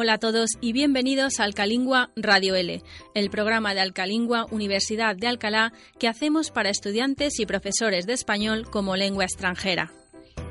[0.00, 5.26] Hola a todos y bienvenidos a Alcalingua Radio L, el programa de Alcalingua Universidad de
[5.26, 9.92] Alcalá que hacemos para estudiantes y profesores de español como lengua extranjera.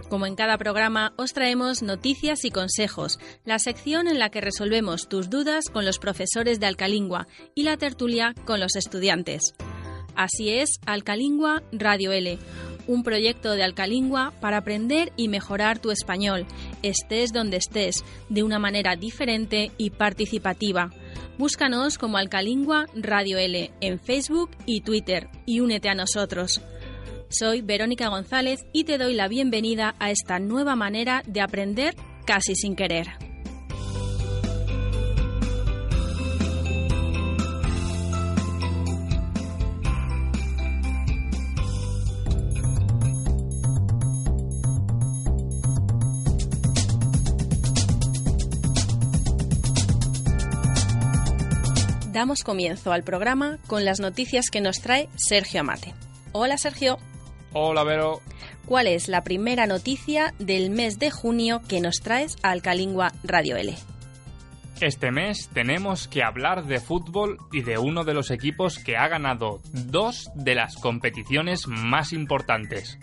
[0.09, 5.07] Como en cada programa, os traemos noticias y consejos, la sección en la que resolvemos
[5.07, 9.55] tus dudas con los profesores de Alcalingua y la tertulia con los estudiantes.
[10.13, 12.37] Así es, Alcalingua Radio L,
[12.87, 16.45] un proyecto de Alcalingua para aprender y mejorar tu español,
[16.81, 20.91] estés donde estés, de una manera diferente y participativa.
[21.37, 26.61] Búscanos como Alcalingua Radio L en Facebook y Twitter y únete a nosotros.
[27.29, 32.55] Soy Verónica González y te doy la bienvenida a esta nueva manera de aprender casi
[32.55, 33.26] sin querer.
[52.17, 55.93] Damos comienzo al programa con las noticias que nos trae Sergio Amate.
[56.31, 56.97] Hola Sergio.
[57.53, 58.21] Hola Vero.
[58.65, 63.55] ¿Cuál es la primera noticia del mes de junio que nos traes a Alcalingua Radio
[63.55, 63.75] L?
[64.81, 69.07] Este mes tenemos que hablar de fútbol y de uno de los equipos que ha
[69.07, 72.97] ganado dos de las competiciones más importantes,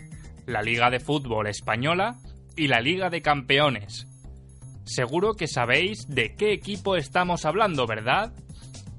[0.45, 2.17] la Liga de Fútbol Española
[2.57, 4.07] y la Liga de Campeones.
[4.83, 8.33] Seguro que sabéis de qué equipo estamos hablando, ¿verdad?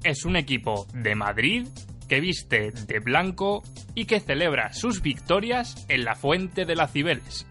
[0.03, 1.67] Es un equipo de Madrid
[2.07, 3.63] que viste de blanco
[3.95, 7.45] y que celebra sus victorias en la Fuente de las Cibeles.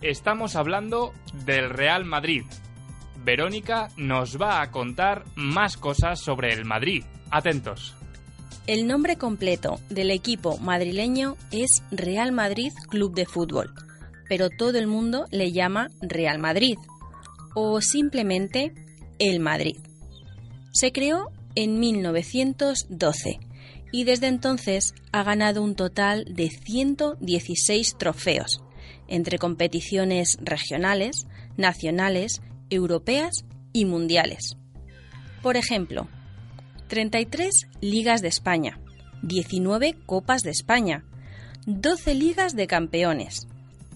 [0.00, 1.12] Estamos hablando
[1.44, 2.44] del Real Madrid.
[3.24, 7.04] Verónica nos va a contar más cosas sobre el Madrid.
[7.30, 7.94] Atentos.
[8.66, 13.72] El nombre completo del equipo madrileño es Real Madrid Club de Fútbol,
[14.28, 16.76] pero todo el mundo le llama Real Madrid
[17.54, 18.72] o simplemente
[19.18, 19.76] El Madrid.
[20.72, 23.40] Se creó en 1912
[23.92, 28.62] y desde entonces ha ganado un total de 116 trofeos
[29.06, 31.26] entre competiciones regionales,
[31.56, 34.56] nacionales, europeas y mundiales.
[35.42, 36.08] Por ejemplo,
[36.88, 38.80] 33 ligas de España,
[39.22, 41.04] 19 copas de España,
[41.66, 43.46] 12 ligas de campeones,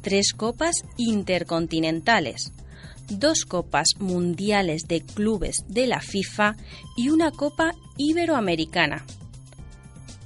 [0.03, 2.53] 3 copas intercontinentales,
[3.09, 6.56] dos copas mundiales de clubes de la FIFA
[6.97, 9.05] y una copa iberoamericana.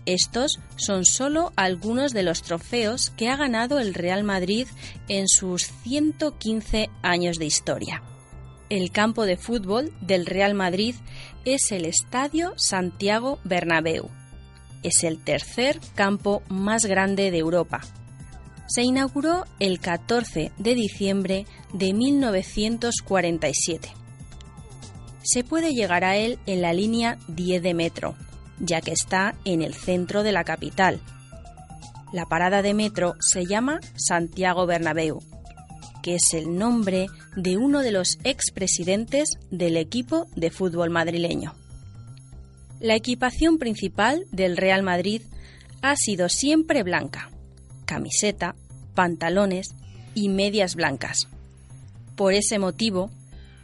[0.06, 4.66] Estos son solo algunos de los trofeos que ha ganado el Real Madrid
[5.08, 8.02] en sus 115 años de historia.
[8.70, 10.94] El campo de fútbol del Real Madrid
[11.44, 14.08] es el Estadio Santiago Bernabéu.
[14.82, 17.82] Es el tercer campo más grande de Europa,
[18.70, 23.90] se inauguró el 14 de diciembre de 1947.
[25.24, 28.14] Se puede llegar a él en la línea 10 de metro,
[28.60, 31.00] ya que está en el centro de la capital.
[32.12, 35.20] La parada de metro se llama Santiago Bernabéu,
[36.04, 41.54] que es el nombre de uno de los expresidentes del equipo de fútbol madrileño.
[42.78, 45.22] La equipación principal del Real Madrid
[45.82, 47.30] ha sido siempre blanca,
[47.84, 48.54] camiseta,
[48.94, 49.74] pantalones
[50.14, 51.28] y medias blancas.
[52.16, 53.10] Por ese motivo,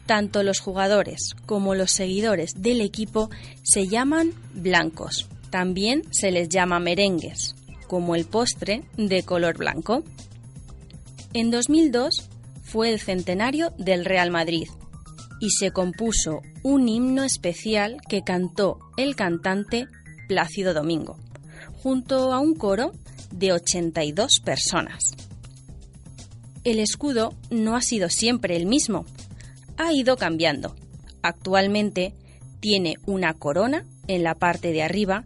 [0.07, 3.29] tanto los jugadores como los seguidores del equipo
[3.63, 5.29] se llaman blancos.
[5.51, 7.55] También se les llama merengues,
[7.87, 10.03] como el postre de color blanco.
[11.33, 12.29] En 2002
[12.63, 14.69] fue el centenario del Real Madrid
[15.41, 19.87] y se compuso un himno especial que cantó el cantante
[20.29, 21.17] Plácido Domingo,
[21.83, 22.93] junto a un coro
[23.31, 25.15] de 82 personas.
[26.65, 29.07] El escudo no ha sido siempre el mismo,
[29.77, 30.75] ha ido cambiando.
[31.23, 32.15] Actualmente
[32.61, 35.25] tiene una corona en la parte de arriba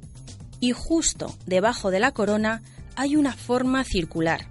[0.60, 2.62] y justo debajo de la corona
[2.94, 4.46] hay una forma circular.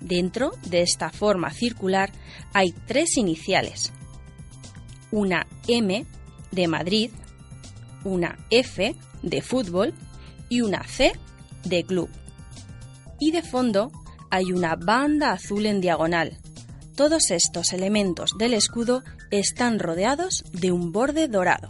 [0.00, 2.10] Dentro de esta forma circular
[2.54, 3.92] hay tres iniciales.
[5.10, 6.06] Una M
[6.52, 7.10] de Madrid,
[8.04, 9.92] una F de fútbol
[10.48, 11.12] y una C
[11.64, 12.08] de club
[13.18, 13.90] y de fondo
[14.30, 16.38] hay una banda azul en diagonal.
[16.96, 21.68] Todos estos elementos del escudo están rodeados de un borde dorado.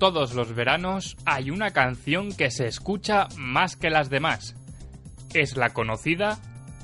[0.00, 4.56] Todos los veranos hay una canción que se escucha más que las demás.
[5.34, 6.38] Es la conocida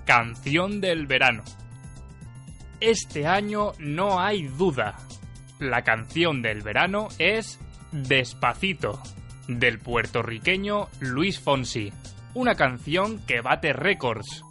[0.05, 1.43] Canción del Verano.
[2.81, 4.99] Este año no hay duda.
[5.59, 7.59] La canción del verano es
[7.97, 9.03] Despacito,
[9.49, 11.91] del puertorriqueño Luis Fonsi,
[12.35, 14.45] una canción que bate récords.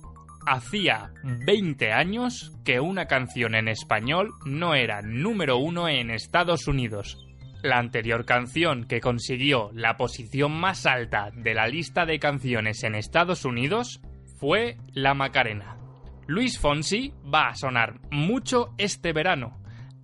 [0.48, 7.24] hacía 20 años que una canción en español no era número uno en Estados Unidos.
[7.62, 12.96] La anterior canción que consiguió la posición más alta de la lista de canciones en
[12.96, 14.02] Estados Unidos
[14.40, 15.78] fue La Macarena.
[16.26, 19.60] Luis Fonsi va a sonar mucho este verano,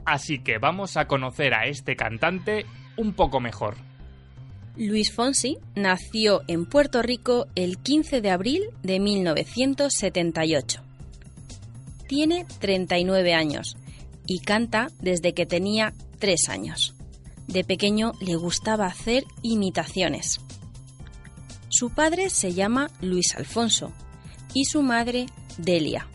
[0.05, 2.67] así que vamos a conocer a este cantante
[3.01, 3.75] un poco mejor.
[4.77, 10.81] Luis Fonsi nació en Puerto Rico el 15 de abril de 1978.
[12.07, 13.75] Tiene 39 años
[14.25, 16.95] y canta desde que tenía 3 años.
[17.47, 20.39] De pequeño le gustaba hacer imitaciones.
[21.67, 23.91] Su padre se llama Luis Alfonso
[24.53, 25.25] y su madre
[25.57, 26.07] Delia.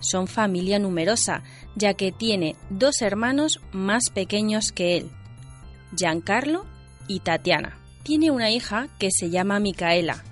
[0.00, 1.42] Son familia numerosa,
[1.74, 5.10] ya que tiene dos hermanos más pequeños que él,
[5.96, 6.64] Giancarlo
[7.08, 7.78] y Tatiana.
[8.02, 10.22] Tiene una hija que se llama Micaela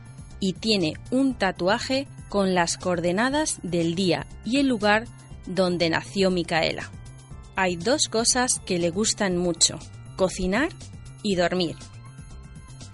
[0.40, 5.06] y tiene un tatuaje con las coordenadas del día y el lugar
[5.46, 6.90] donde nació Micaela.
[7.56, 9.78] Hay dos cosas que le gustan mucho,
[10.16, 10.70] cocinar
[11.22, 11.76] y dormir.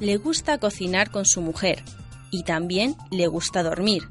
[0.00, 1.82] Le gusta cocinar con su mujer
[2.30, 4.02] y también le gusta dormir.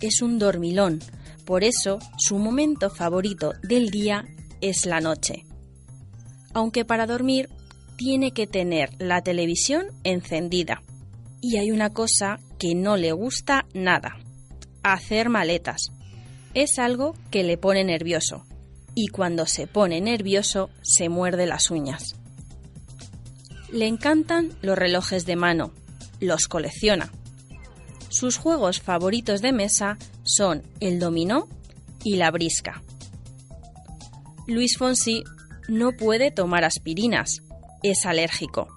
[0.00, 1.00] Es un dormilón,
[1.44, 4.24] por eso su momento favorito del día
[4.60, 5.44] es la noche.
[6.54, 7.48] Aunque para dormir
[8.02, 10.82] tiene que tener la televisión encendida.
[11.40, 14.18] Y hay una cosa que no le gusta nada,
[14.82, 15.92] hacer maletas.
[16.52, 18.44] Es algo que le pone nervioso.
[18.96, 22.16] Y cuando se pone nervioso se muerde las uñas.
[23.70, 25.72] Le encantan los relojes de mano,
[26.18, 27.12] los colecciona.
[28.08, 31.46] Sus juegos favoritos de mesa son el dominó
[32.02, 32.82] y la brisca.
[34.48, 35.22] Luis Fonsi
[35.68, 37.42] no puede tomar aspirinas,
[37.82, 38.68] es alérgico.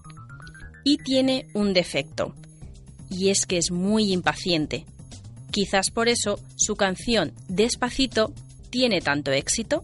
[0.83, 2.35] Y tiene un defecto,
[3.09, 4.85] y es que es muy impaciente.
[5.51, 8.33] Quizás por eso su canción Despacito
[8.69, 9.83] tiene tanto éxito.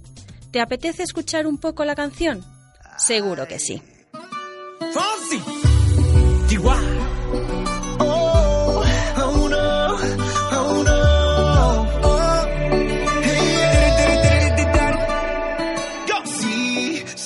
[0.51, 2.43] ¿Te apetece escuchar un poco la canción?
[2.97, 3.81] Seguro que sí.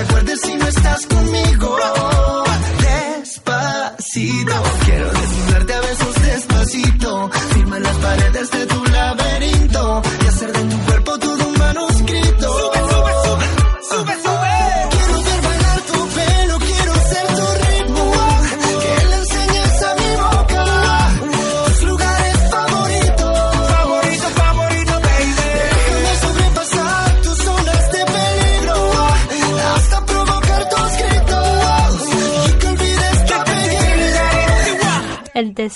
[0.00, 2.09] te acuerdes si no estás conmigo.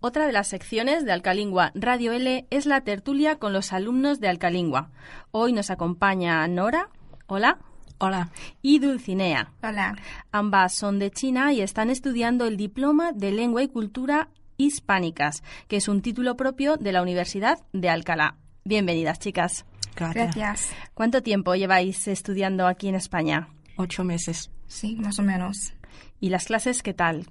[0.00, 4.28] Otra de las secciones de Alcalingua Radio L es la tertulia con los alumnos de
[4.28, 4.90] Alcalingua.
[5.30, 6.88] Hoy nos acompaña Nora.
[7.28, 7.60] Hola.
[7.98, 8.30] Hola.
[8.62, 9.52] Y Dulcinea.
[9.62, 9.96] Hola.
[10.32, 14.28] Ambas son de China y están estudiando el Diploma de Lengua y Cultura
[14.62, 18.36] Hispánicas, que es un título propio de la Universidad de Alcalá.
[18.64, 19.64] Bienvenidas, chicas.
[19.96, 20.36] Gracias.
[20.36, 20.72] Gracias.
[20.94, 23.48] ¿Cuánto tiempo lleváis estudiando aquí en España?
[23.76, 24.50] Ocho meses.
[24.68, 25.74] Sí, más o menos.
[26.20, 27.26] ¿Y las clases qué tal?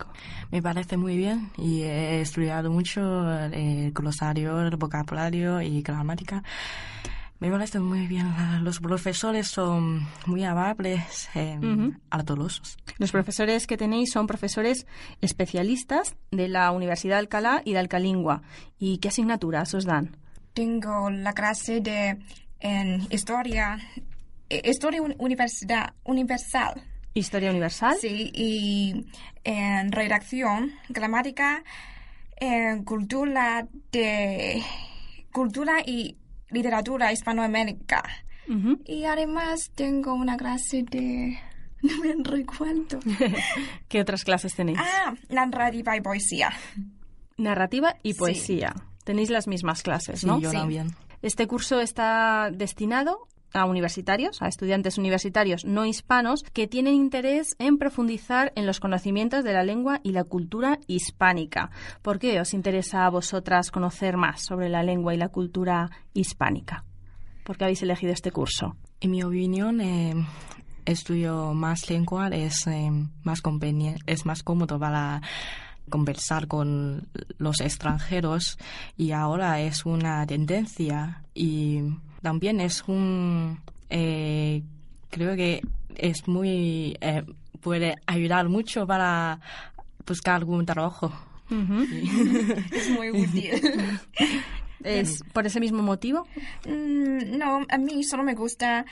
[0.52, 3.02] Me parece muy bien y he estudiado mucho
[3.46, 6.44] el glosario, el vocabulario y gramática.
[7.42, 8.32] Me parece muy bien.
[8.64, 11.58] Los profesores son muy amables, eh,
[13.00, 14.86] Los profesores que tenéis son profesores
[15.22, 18.44] especialistas de la Universidad de Alcalá y de Alcalingua.
[18.78, 20.16] ¿Y qué asignaturas os dan?
[20.54, 22.20] Tengo la clase de
[22.60, 23.80] en historia,
[24.48, 26.84] eh, historia universidad, universal.
[27.16, 27.98] ¿Historia universal?
[28.00, 29.08] Sí, y
[29.44, 31.64] en redacción, gramática,
[32.36, 34.62] en cultura de
[35.32, 36.18] cultura y
[36.52, 38.04] literatura hispanoamérica.
[38.86, 41.38] Y además tengo una clase de...
[41.84, 43.00] No me recuerdo.
[43.88, 44.78] ¿Qué otras clases tenéis?
[44.80, 46.52] Ah, narrativa y poesía.
[47.38, 48.76] Narrativa y poesía.
[49.04, 50.38] Tenéis las mismas clases, ¿no?
[50.38, 50.96] Sí, yo también.
[51.24, 57.78] Este curso está destinado a universitarios, a estudiantes universitarios no hispanos que tienen interés en
[57.78, 61.72] profundizar en los conocimientos de la lengua y la cultura hispánica.
[62.02, 66.84] ¿Por qué os interesa a vosotras conocer más sobre la lengua y la cultura hispánica?
[67.44, 68.76] ¿Por qué habéis elegido este curso?
[69.00, 70.14] En mi opinión, eh,
[70.86, 72.92] estudio más lengua es eh,
[73.24, 73.42] más
[74.06, 75.22] es más cómodo para
[75.90, 78.58] conversar con los extranjeros
[78.98, 81.82] y ahora es una tendencia y
[82.22, 83.60] también es un
[83.90, 84.64] eh,
[85.10, 85.62] creo que
[85.96, 87.24] es muy eh,
[87.62, 89.40] puede ayudar mucho para
[90.06, 91.12] buscar algún trabajo
[91.52, 93.52] es muy útil
[94.84, 96.28] ¿Es por ese mismo motivo?
[96.68, 98.86] Mm, no, a mí solo me gusta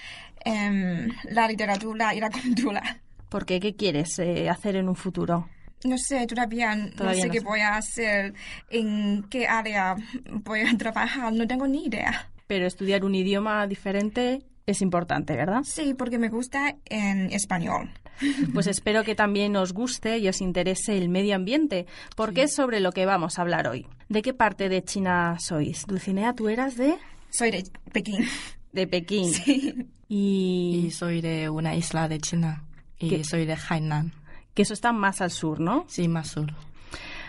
[0.46, 3.02] em, la literatura y la cultura.
[3.30, 3.60] ¿Por qué?
[3.60, 5.48] ¿Qué quieres eh, hacer en un futuro?
[5.84, 8.34] No sé, todavía, no sé qué voy a hacer,
[8.70, 9.96] en qué área
[10.44, 12.28] voy a trabajar, no tengo ni idea.
[12.50, 15.62] Pero estudiar un idioma diferente es importante, ¿verdad?
[15.64, 17.92] Sí, porque me gusta en español.
[18.54, 21.86] Pues espero que también os guste y os interese el medio ambiente,
[22.18, 23.88] porque es sobre lo que vamos a hablar hoy.
[24.10, 25.86] ¿De qué parte de China sois?
[25.88, 26.98] Dulcinea, ¿tú eras de...?
[27.30, 27.64] Soy de
[27.94, 28.26] Pekín.
[28.74, 29.32] De Pekín.
[29.32, 29.88] Sí.
[30.10, 30.90] Y...
[30.92, 32.66] soy de una isla de China.
[32.98, 34.12] Y soy de Hainan.
[34.54, 35.86] Que eso está más al sur, ¿no?
[35.88, 36.54] Sí, más sur.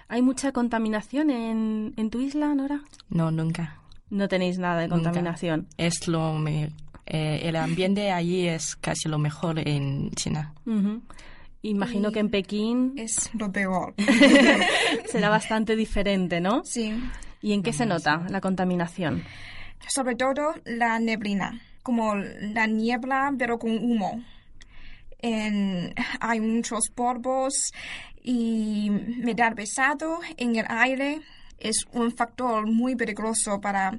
[0.08, 2.80] ¿Hay mucha contaminación en, en tu isla, Nora?
[3.10, 3.80] No, nunca.
[4.10, 5.68] No tenéis nada de contaminación.
[5.76, 6.70] Es lo me,
[7.06, 10.54] eh, el ambiente allí es casi lo mejor en China.
[11.62, 13.94] Imagino que en Pekín es lo peor.
[15.06, 16.62] será bastante diferente, ¿no?
[16.64, 16.94] Sí.
[17.42, 19.24] ¿Y en qué se nota la contaminación?
[19.88, 24.22] Sobre todo la neblina, como la niebla pero con humo.
[25.18, 27.72] En, hay muchos polvos
[28.22, 31.20] y metal pesado en el aire
[31.60, 33.98] es un factor muy peligroso para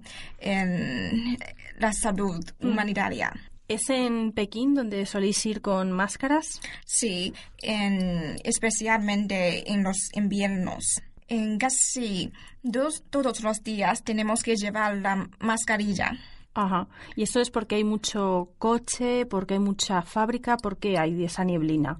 [1.80, 2.68] la salud mm.
[2.68, 3.34] humanitaria.
[3.68, 6.60] ¿Es en Pekín donde soléis ir con máscaras?
[6.86, 11.02] Sí, en, especialmente en los inviernos.
[11.30, 16.12] En casi dos, todos los días tenemos que llevar la mascarilla.
[16.54, 16.90] Ajá.
[17.16, 21.98] ¿Y eso es porque hay mucho coche, porque hay mucha fábrica, porque hay esa nieblina?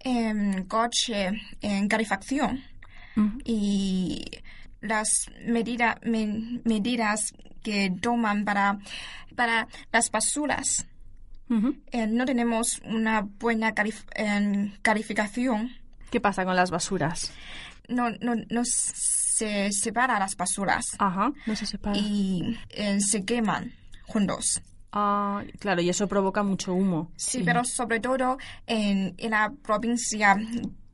[0.00, 2.64] En coche, en calefacción.
[3.44, 4.24] Y
[4.84, 8.78] las medida, medidas que toman para,
[9.34, 10.86] para las basuras.
[11.92, 15.72] Eh, no tenemos una buena calificación.
[16.10, 17.32] ¿Qué pasa con las basuras?
[17.88, 20.96] No, no, no se separa las basuras.
[20.98, 21.96] Ajá, no se separa.
[21.96, 23.72] Y eh, se queman
[24.06, 24.62] juntos.
[24.92, 27.10] Ah, claro, y eso provoca mucho humo.
[27.16, 30.36] Sí, pero sobre todo en, en la provincia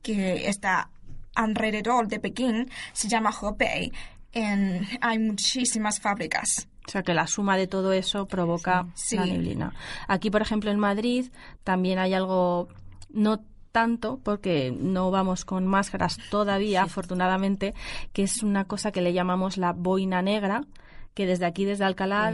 [0.01, 0.89] que está
[1.35, 3.91] alrededor de Pekín se llama Hebei.
[4.33, 6.67] En, hay muchísimas fábricas.
[6.87, 9.73] O sea que la suma de todo eso provoca la neblina.
[10.07, 11.29] Aquí, por ejemplo, en Madrid
[11.63, 12.69] también hay algo,
[13.09, 17.73] no tanto, porque no vamos con máscaras todavía, afortunadamente,
[18.13, 20.65] que es una cosa que le llamamos la boina negra,
[21.13, 22.33] que desde aquí, desde Alcalá...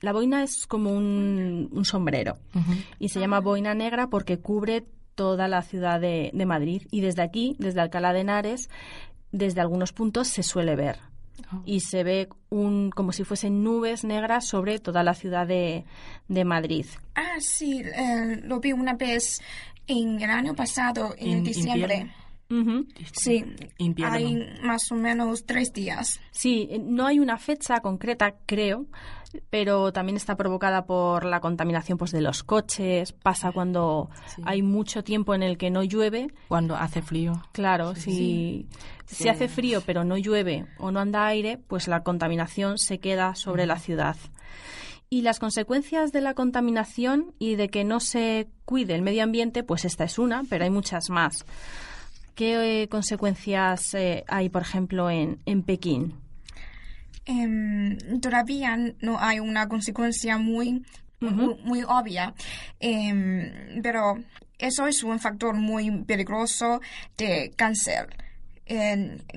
[0.00, 2.38] La boina es como un, sombrero
[2.98, 4.84] y se llama boina negra porque cubre
[5.22, 6.82] toda la ciudad de, Madrid.
[6.90, 8.68] Y desde aquí, desde Alcalá de Henares,
[9.30, 10.98] desde algunos puntos se suele ver.
[11.52, 11.62] Oh.
[11.64, 15.84] Y se ve un, como si fuesen nubes negras sobre toda la ciudad de,
[16.44, 16.86] Madrid.
[17.14, 19.40] Ah, sí, eh, lo vi una vez
[19.86, 22.10] en el año pasado, en, diciembre.
[23.12, 23.44] Sí,
[24.04, 26.20] hay más o menos tres días.
[26.32, 28.86] Sí, no hay una fecha concreta, creo,
[29.50, 34.10] pero también está provocada por la contaminación pues, de los coches, pasa cuando
[34.44, 36.28] hay mucho tiempo en el que no llueve.
[36.48, 37.42] Cuando hace frío.
[37.52, 38.66] Claro, si,
[39.06, 43.34] si hace frío pero no llueve o no anda aire, pues la contaminación se queda
[43.34, 44.16] sobre la ciudad.
[45.10, 49.62] Y las consecuencias de la contaminación y de que no se cuide el medio ambiente,
[49.62, 51.44] pues esta es una, pero hay muchas más.
[52.34, 56.21] ¿Qué eh, consecuencias eh, hay, por ejemplo, en, en Pekín?
[57.24, 60.84] Em, todavía no hay una consecuencia muy,
[61.20, 62.34] muy, muy obvia,
[62.80, 64.18] em, pero
[64.58, 66.80] eso es un factor muy peligroso
[67.16, 68.08] de cáncer.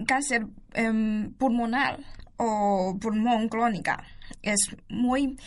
[0.07, 1.99] Cáncer em, pulmonar
[2.37, 4.03] o pulmón crónica
[4.41, 5.37] es muy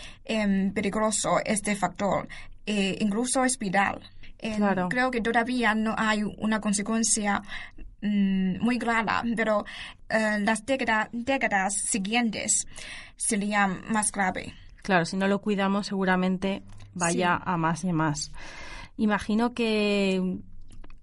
[0.74, 2.28] peligroso este factor,
[2.66, 4.00] e incluso espiral.
[4.38, 4.88] Claro.
[4.88, 7.42] Creo que todavía no hay una consecuencia
[8.02, 9.64] mm, muy clara, pero
[10.08, 12.66] eh, las década- décadas siguientes
[13.16, 14.54] serían más grave.
[14.82, 16.62] Claro, si no lo cuidamos seguramente
[16.94, 17.42] vaya Sí.
[17.46, 18.32] a más y más.
[18.96, 20.38] Imagino que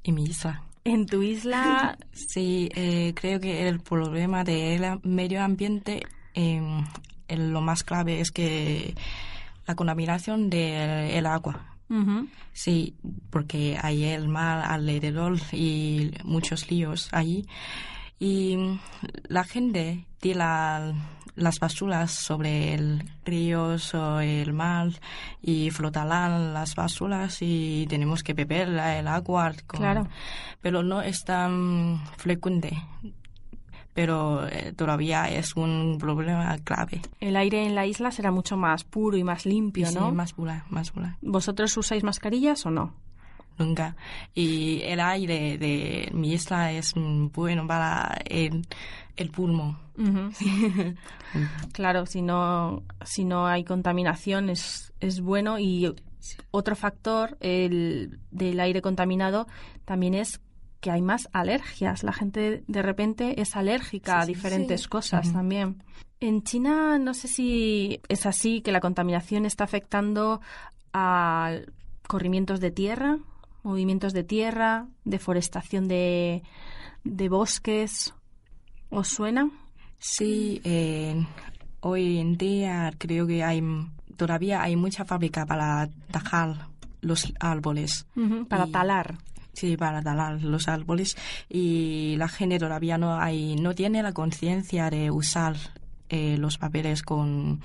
[0.04, 0.64] Y mi isla.
[0.84, 6.02] en tu isla Sí, eh, creo que el problema del medio ambiente,
[6.34, 6.62] eh,
[7.28, 8.96] el- lo más clave es que
[9.68, 11.75] la contaminación del agua.
[12.54, 12.96] Sí,
[13.30, 17.46] porque hay el mar alrededor y muchos ríos allí.
[18.20, 18.58] Y
[19.28, 20.94] la gente tira
[21.36, 24.88] las basuras sobre el río o el mar
[25.42, 29.54] y flotarán las basuras y tenemos que beber el agua.
[29.68, 30.08] con- Claro.
[30.62, 32.82] Pero no es tan frecuente.
[33.96, 37.02] Pero eh, todavía es un problema grave.
[37.20, 40.12] el aire en la isla será mucho más puro y más limpio, Sí, ¿no?
[40.12, 41.18] más pura, más pura.
[41.22, 42.94] ¿Vosotros usáis mascarillas o no?
[43.58, 43.96] Nunca.
[44.34, 48.68] Y el aire de mi isla es mm, bueno para el,
[49.16, 49.32] el
[51.72, 55.94] claro, si no, si no hay contaminación es, es bueno y
[56.52, 59.48] otro factor el, del aire contaminado
[59.86, 60.42] también es
[60.86, 62.04] que hay más alergias.
[62.04, 64.88] La gente de repente es alérgica a diferentes Sí.
[64.88, 65.82] cosas también.
[66.20, 70.42] En China no sé si es así que la contaminación está afectando
[70.94, 71.56] a
[72.08, 73.18] corrimientos de tierra,
[73.64, 76.44] movimientos de tierra, deforestación de,
[77.04, 78.14] de bosques.
[78.92, 79.50] ¿Os suena?
[79.98, 81.26] Sí, eh,
[81.80, 83.64] hoy en día creo que hay
[84.18, 86.68] todavía hay mucha fábrica para tajar
[87.02, 88.06] los árboles.
[88.48, 89.18] Para Y- talar.
[89.56, 91.16] Sí, para talar los árboles
[91.50, 95.56] y la gente todavía no hay, no tiene la conciencia de usar
[96.10, 97.62] eh, los papeles con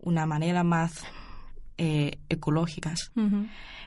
[0.00, 1.04] una manera más
[1.78, 3.12] eh, ecológicas.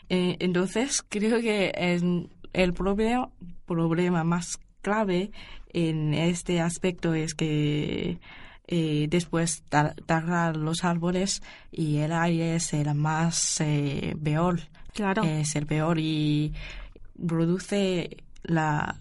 [0.10, 3.30] Eh, entonces, creo que el, el problema,
[3.66, 5.32] problema más clave
[5.74, 8.20] en este aspecto es que
[8.68, 14.62] eh, después ta- talar los árboles y el aire será más eh, peor.
[14.94, 15.24] Claro.
[15.24, 16.54] Es el peor y
[17.28, 18.98] produce la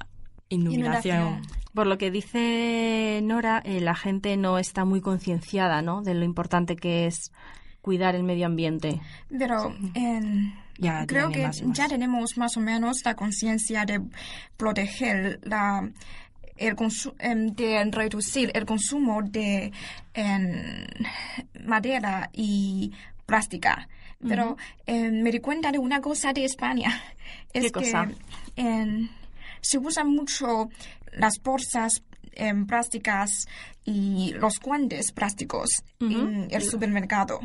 [0.49, 0.81] inundación.
[0.81, 1.43] Inundación.
[1.75, 6.03] Por lo que dice Nora, eh, la gente no está muy concienciada ¿no?
[6.03, 7.33] de lo importante que es
[7.81, 9.01] cuidar el medio ambiente.
[9.31, 11.79] Pero en- Ya creo que más y más.
[11.79, 14.01] ya tenemos más o menos la conciencia de
[14.57, 15.89] proteger la
[16.57, 16.77] el
[17.19, 19.73] em, de reducir el consumo de
[20.15, 20.85] em,
[21.65, 22.93] madera y
[23.27, 23.89] plástica.
[24.27, 24.57] Pero
[24.87, 26.91] em, me di cuenta de una cosa de España.
[27.53, 28.09] Es ¿Qué cosa?
[28.55, 29.09] que em,
[29.61, 30.69] se usan mucho
[31.13, 32.03] las bolsas
[32.35, 33.47] em, plásticas
[33.85, 35.69] y los guantes plásticos
[36.01, 37.41] en el supermercado.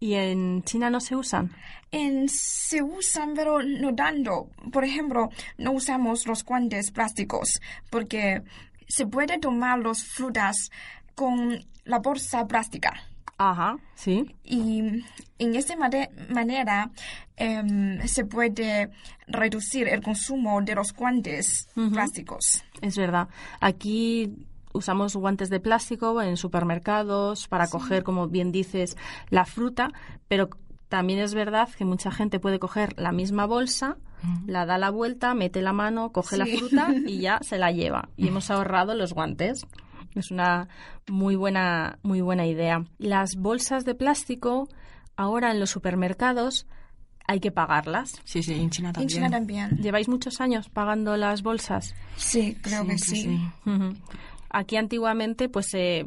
[0.00, 1.52] ¿Y en China no se usan?
[1.92, 4.50] En- se usan, pero no dando.
[4.72, 8.42] Por ejemplo, no usamos los guantes plásticos porque
[8.88, 10.70] se puede tomar las frutas
[11.14, 13.04] con la bolsa plástica.
[13.50, 14.36] Ajá, sí.
[14.44, 15.02] Y
[15.38, 16.90] en esta manera
[17.36, 18.90] em, se puede
[19.26, 22.62] reducir el consumo de los guantes plásticos.
[22.80, 23.28] Es verdad.
[23.60, 28.96] Aquí usamos guantes de plástico en supermercados para coger, como bien dices,
[29.28, 29.90] la fruta,
[30.28, 30.48] pero
[30.88, 33.96] también es verdad que mucha gente puede coger la misma bolsa,
[34.46, 38.08] la da la vuelta, mete la mano, coge la fruta y ya se la lleva.
[38.16, 39.66] Y hemos ahorrado los guantes.
[40.14, 40.68] Es una
[41.08, 42.84] muy buena, muy buena idea.
[42.98, 44.68] Las bolsas de plástico,
[45.16, 46.66] ahora en los supermercados,
[47.26, 48.12] hay que pagarlas.
[48.24, 49.08] Sí, sí, en China En también.
[49.08, 49.76] China también.
[49.78, 51.94] ¿Lleváis muchos años pagando las bolsas?
[52.16, 53.40] Sí, creo que sí.
[54.50, 56.04] Aquí antiguamente, pues eh,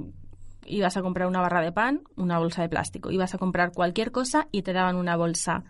[0.68, 3.12] ibas a comprar una barra de pan, una bolsa de plástico.
[3.12, 5.63] Ibas a comprar cualquier cosa y te daban una bolsa.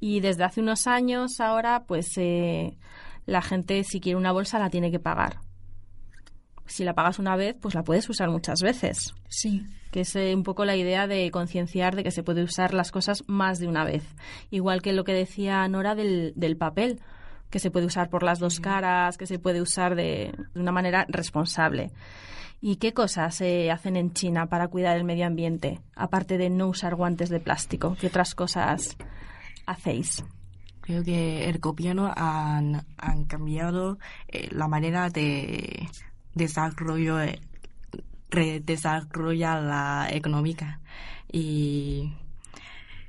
[0.00, 2.76] Y desde hace unos años ahora, pues eh,
[3.26, 5.38] la gente si quiere una bolsa la tiene que pagar.
[6.66, 9.14] Si la pagas una vez, pues la puedes usar muchas veces.
[9.28, 9.66] Sí.
[9.90, 12.90] Que es eh, un poco la idea de concienciar de que se puede usar las
[12.90, 14.04] cosas más de una vez.
[14.50, 17.00] Igual que lo que decía Nora del, del papel,
[17.50, 20.72] que se puede usar por las dos caras, que se puede usar de, de una
[20.72, 21.92] manera responsable.
[22.60, 25.80] ¿Y qué cosas se hacen en China para cuidar el medio ambiente?
[25.94, 28.96] Aparte de no usar guantes de plástico, ¿qué otras cosas
[29.66, 30.24] hacéis?
[30.80, 33.98] Creo que el gobierno han, han cambiado
[34.28, 35.88] eh, la manera de
[36.34, 37.40] desarrollo eh,
[38.30, 40.80] redesarrollar la económica.
[41.30, 42.12] Y,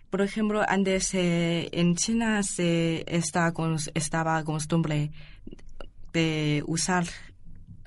[0.10, 3.52] por ejemplo, antes eh, en China se está
[3.94, 5.12] estaba costumbre
[6.14, 7.06] de usar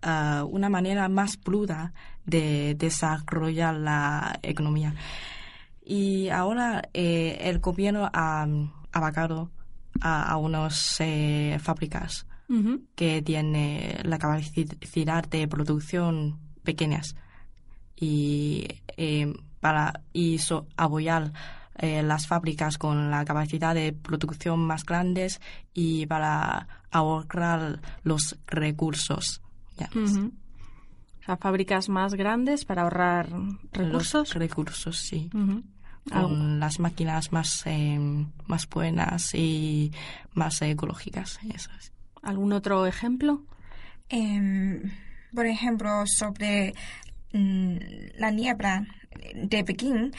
[0.03, 1.92] ah, una manera más pluda
[2.27, 4.94] de desarrollar la economía.
[5.83, 8.46] Y ahora eh, el gobierno ha
[8.92, 9.51] abarcado
[10.01, 10.98] a, unas
[11.61, 12.28] fábricas
[12.95, 17.15] Que tienen la capacidad de producción pequeñas
[17.97, 21.33] y eh, para y so- apoyar
[21.77, 25.41] eh, las fábricas con la capacidad de producción más grandes
[25.75, 29.43] y para ahorrar los recursos.
[31.21, 33.29] O sea, fábricas más grandes para ahorrar
[33.73, 34.29] recursos.
[34.31, 35.29] Los recursos, sí.
[36.11, 37.99] Con las máquinas más, eh,
[38.47, 39.93] más buenas y
[40.33, 41.39] más ecológicas.
[41.55, 41.93] Eso es.
[42.23, 43.45] ¿Algún otro ejemplo?
[44.09, 44.83] Em,
[45.35, 46.75] por ejemplo, sobre
[47.33, 47.77] mm,
[48.19, 48.87] la niebla
[49.35, 50.13] de Pekín,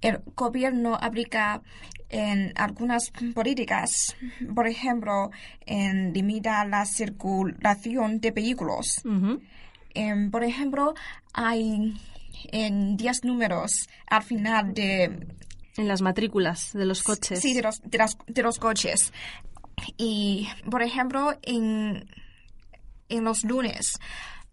[0.00, 1.62] el gobierno aplica
[2.08, 4.16] en algunas políticas,
[4.54, 5.30] por ejemplo,
[5.64, 9.02] en limita la circulación de vehículos.
[9.94, 10.94] Em, por ejemplo,
[11.32, 11.94] hay
[12.52, 15.26] en 10 números al final de
[15.78, 17.40] En las matrículas de los coches.
[17.40, 19.12] Sí, de los, de las- de los coches.
[19.96, 22.08] Y, por ejemplo, en,
[23.08, 23.92] en los lunes,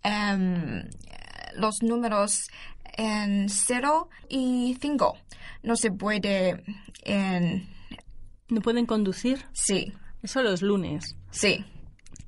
[0.03, 0.83] em,
[1.55, 2.47] los números
[2.97, 5.17] en 0 y 5
[5.63, 6.63] no se puede
[7.03, 7.67] en...
[8.49, 9.45] ¿No pueden conducir?
[9.53, 11.15] Sí, Eso los lunes.
[11.31, 11.65] sí.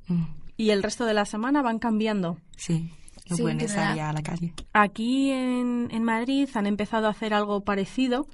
[0.07, 0.23] Mm,
[0.57, 2.37] ¿Y el resto de la semana van cambiando?
[2.55, 2.89] Sí,
[3.29, 4.09] no Sí, pueden de salir verdad.
[4.09, 4.53] a la calle.
[4.73, 8.27] Aquí en, en Madrid han empezado a hacer algo parecido.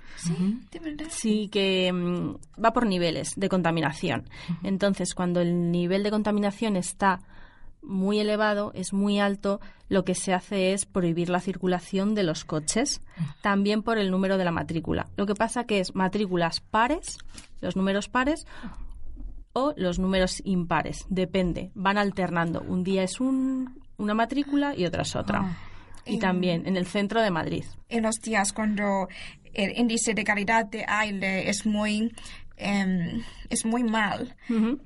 [0.72, 1.06] De verdad.
[1.10, 4.30] Sí, que mm, va por niveles de contaminación.
[4.64, 7.22] Entonces, cuando el nivel de contaminación está
[7.84, 12.46] muy elevado, es muy alto, lo que se hace es prohibir la circulación de los
[12.46, 13.02] coches,
[13.42, 15.08] también por el número de la matrícula.
[15.18, 17.18] Lo que pasa que es matrículas pares,
[17.60, 18.46] los números pares,
[19.54, 22.62] o los números impares, depende, van alternando.
[22.62, 25.58] Un día es un- una matrícula y otra es otra.
[26.06, 27.64] Y también en el centro de Madrid.
[27.88, 29.08] En los días cuando
[29.54, 32.12] el índice de calidad de aire es muy,
[32.58, 34.36] em, es muy mal,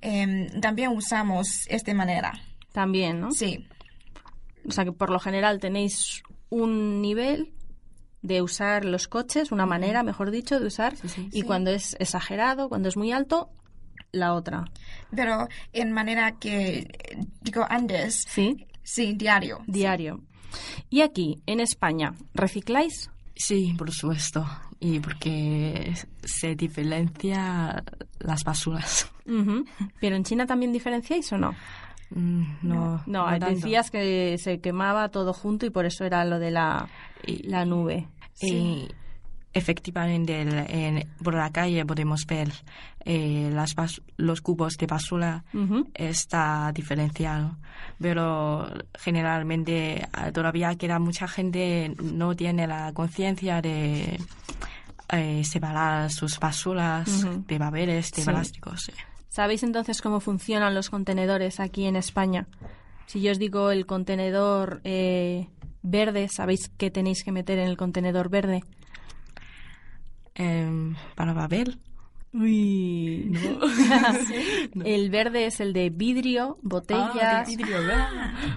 [0.01, 2.33] em, también usamos esta manera.
[2.73, 3.31] También, ¿no?
[3.31, 3.65] Sí.
[4.67, 7.53] O sea que por lo general tenéis un nivel
[8.21, 10.95] de usar los coches, una manera, mejor dicho, de usar,
[11.31, 13.51] y cuando es exagerado, cuando es muy alto,
[14.11, 14.65] la otra.
[15.15, 16.87] Pero en manera que,
[17.41, 18.65] digo antes, ¿Sí?
[18.85, 19.59] Sí, diario.
[19.67, 20.21] Diario.
[20.89, 23.09] Y aquí, en España, ¿recicláis?
[23.35, 24.45] Sí, por supuesto.
[24.79, 25.93] Y porque
[26.23, 27.83] se diferencia
[28.19, 29.11] las basuras.
[29.99, 31.53] ¿Pero en China también diferenciáis o no?
[32.11, 33.47] Mm, No, No, tanto.
[33.47, 36.87] decías que se quemaba todo junto y por eso era lo de la,
[37.25, 38.07] Y- la nube.
[38.41, 38.87] Y
[39.55, 42.51] efectivamente en- por la calle podemos ver
[43.05, 43.73] eh, las
[44.17, 45.43] los cubos de basura
[45.93, 47.55] está diferenciado
[47.99, 48.67] pero
[48.99, 54.19] generalmente ah, todavía queda mucha gente no tiene la conciencia de
[55.09, 58.29] eh, separar sus basuras de papeles de Sí.
[58.29, 58.91] plásticos
[59.29, 62.47] ¿Sabéis entonces cómo funcionan los contenedores aquí en España?
[63.05, 65.47] Si yo os digo el contenedor eh,
[65.83, 68.63] verde, ¿sabéis qué tenéis que meter en el contenedor verde?
[70.35, 71.79] Em, para papel
[72.37, 73.31] Uy,
[74.83, 77.47] el verde es el de vidrio, botellas,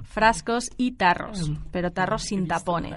[0.02, 2.96] frascos y tarros, pero tarros sin tapones,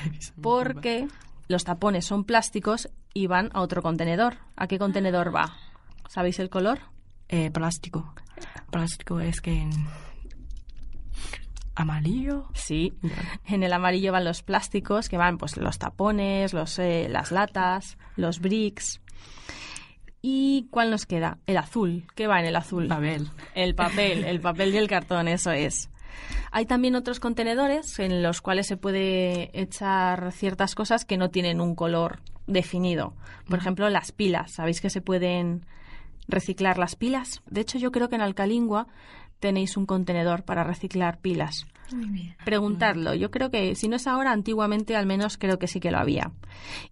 [0.40, 1.06] porque
[1.48, 4.38] los tapones son plásticos y van a otro contenedor.
[4.56, 5.54] ¿A qué contenedor va?
[6.08, 6.78] ¿Sabéis el color?
[7.28, 8.14] Eh, plástico.
[8.70, 9.68] Plástico es que
[11.74, 12.92] amarillo Sí.
[13.46, 17.98] En el amarillo van los plásticos, que van pues los tapones, los, eh, las latas,
[18.16, 19.00] los bricks.
[20.20, 21.38] ¿Y cuál nos queda?
[21.46, 22.06] El azul.
[22.14, 22.86] ¿Qué va en el azul?
[22.86, 25.90] papel El papel, el papel y el cartón, eso es.
[26.52, 31.60] Hay también otros contenedores en los cuales se puede echar ciertas cosas que no tienen
[31.60, 33.14] un color definido.
[33.48, 34.52] Por ejemplo, las pilas.
[34.52, 35.66] ¿Sabéis que se pueden
[36.28, 37.42] reciclar las pilas?
[37.46, 38.86] De hecho, yo creo que en Alcalingua
[39.42, 41.66] tenéis un contenedor para reciclar pilas.
[42.44, 43.12] Preguntadlo.
[43.12, 45.98] Yo creo que, si no es ahora, antiguamente al menos creo que sí que lo
[45.98, 46.30] había.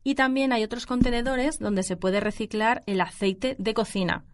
[0.02, 4.24] Y también hay otros contenedores donde se puede reciclar el aceite de cocina,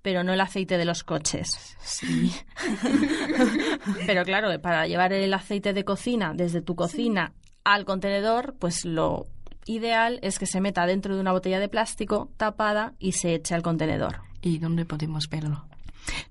[0.00, 1.76] pero no el aceite de los coches.
[1.80, 2.32] sí
[4.06, 9.26] Pero claro, para llevar el aceite de cocina desde tu cocina al contenedor, pues lo
[9.66, 13.54] ideal es que se meta dentro de una botella de plástico tapada y se eche
[13.54, 14.22] al contenedor.
[14.40, 15.68] y dónde podemos verlo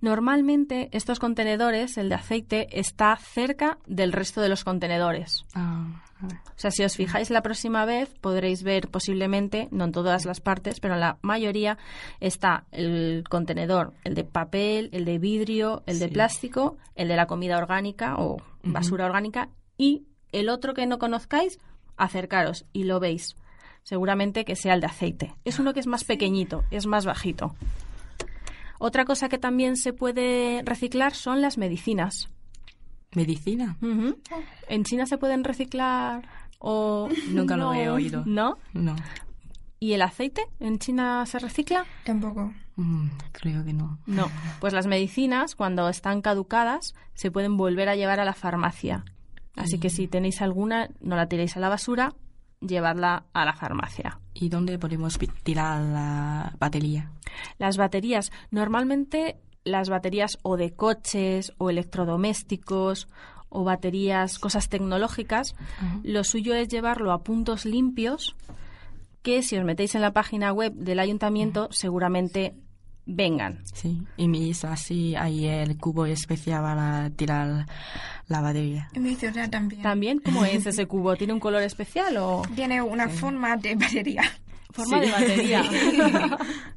[0.01, 5.45] Normalmente estos contenedores, el de aceite, está cerca del resto de los contenedores.
[5.53, 6.03] Ah.
[6.21, 10.41] O sea, si os fijáis la próxima vez, podréis ver posiblemente, no en todas las
[10.41, 11.77] partes, pero en la mayoría
[12.19, 17.27] está el contenedor, el de papel, el de vidrio, el de plástico, el de la
[17.27, 21.59] comida orgánica o basura orgánica y el otro que no conozcáis,
[21.97, 23.35] acercaros y lo veis.
[23.83, 25.35] Seguramente que sea el de aceite.
[25.45, 27.55] Es uno que es más pequeñito, es más bajito.
[28.79, 32.29] Otra cosa que también se puede reciclar son las medicinas.
[33.15, 33.77] ¿Medicina?
[34.69, 36.27] ¿En China se pueden reciclar
[36.59, 37.73] o Nunca lo no?
[37.73, 38.23] he oído.
[38.25, 38.57] ¿No?
[38.73, 38.95] No.
[39.79, 41.85] ¿Y el aceite en China se recicla?
[42.03, 42.53] Tampoco.
[42.75, 43.99] Mm, creo que no.
[44.05, 44.27] No.
[44.59, 49.05] Pues las medicinas, cuando están caducadas, se pueden volver a llevar a la farmacia.
[49.55, 52.13] Así que si tenéis alguna, no la tiréis a la basura,
[52.59, 54.19] llevadla a la farmacia.
[54.33, 57.11] ¿Y dónde podemos tirar la batería?
[57.57, 63.07] Las baterías, normalmente las baterías o de coches o electrodomésticos
[63.49, 65.55] o baterías, cosas tecnológicas,
[66.03, 68.35] lo suyo es llevarlo a puntos limpios
[69.23, 72.55] que si os metéis en la página web del ayuntamiento seguramente
[73.05, 73.59] vengan.
[73.73, 74.01] Sí.
[74.17, 77.65] En mi isla sí hay el cubo especial para tirar
[78.27, 78.89] la batería.
[78.93, 79.81] En mi ciudad también.
[79.81, 81.15] También, ¿cómo es ese cubo?
[81.15, 84.23] ¿Tiene un color especial o Tiene una forma de batería.
[84.71, 85.63] forma de batería?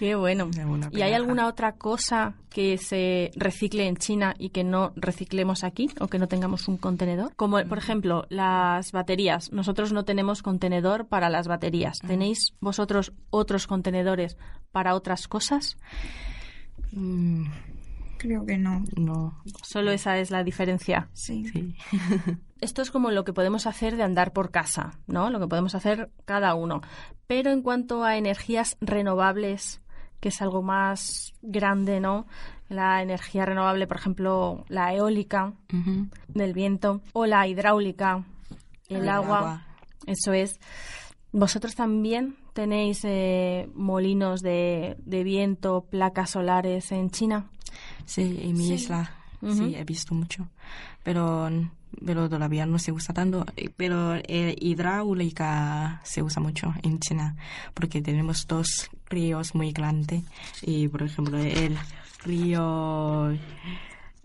[0.00, 0.48] Qué bueno.
[0.92, 5.90] ¿Y hay alguna otra cosa que se recicle en China y que no reciclemos aquí
[6.00, 7.34] o que no tengamos un contenedor?
[7.36, 9.52] Como, por ejemplo, las baterías.
[9.52, 11.98] Nosotros no tenemos contenedor para las baterías.
[11.98, 14.38] ¿Tenéis vosotros otros contenedores
[14.72, 15.76] para otras cosas?
[16.92, 17.44] Mm,
[18.20, 18.84] Creo que no.
[18.98, 19.42] no.
[19.62, 21.08] Solo esa es la diferencia.
[21.14, 21.46] Sí.
[21.46, 21.74] Sí.
[22.60, 25.30] Esto es como lo que podemos hacer de andar por casa, ¿no?
[25.30, 26.82] Lo que podemos hacer cada uno.
[27.26, 29.80] Pero en cuanto a energías renovables,
[30.20, 32.26] que es algo más grande, ¿no?
[32.68, 35.54] La energía renovable, por ejemplo, la eólica
[36.28, 38.26] del viento o la hidráulica,
[38.88, 39.66] el El agua, agua.
[40.06, 40.60] eso es.
[41.32, 47.48] ¿Vosotros también tenéis eh, molinos de, de viento, placas solares en China?
[48.10, 48.74] Sí, en mi Sí.
[48.74, 49.10] isla
[49.54, 50.48] sí he visto mucho,
[51.04, 51.48] pero
[52.04, 53.44] pero todavía no se usa tanto.
[53.56, 57.36] Eh, Pero eh, hidráulica se usa mucho en China
[57.74, 60.22] porque tenemos dos ríos muy grandes
[60.62, 61.76] y por ejemplo el
[62.24, 63.32] río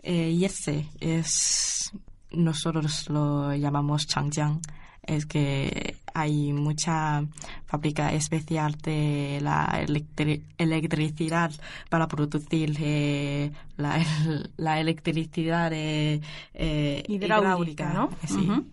[0.02, 1.90] eh, Yangtze es
[2.30, 4.60] nosotros lo llamamos Changjiang
[5.06, 7.24] es que hay mucha
[7.66, 11.50] fábrica especial de la electri- electricidad
[11.90, 14.02] para producir eh, la,
[14.56, 16.20] la electricidad eh,
[16.54, 18.10] eh, Hidráulica, ¿no?
[18.26, 18.48] Sí.
[18.48, 18.64] Ujú.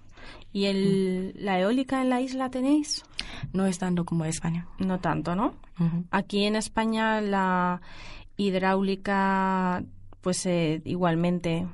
[0.54, 3.04] ¿Y el, la eólica en la isla tenéis?
[3.54, 4.68] No es tanto como España.
[4.78, 5.56] No tanto, ¿no?
[6.12, 7.82] Aquí en España la
[8.64, 9.84] hidráulica,
[10.22, 11.66] pues eh, igualmente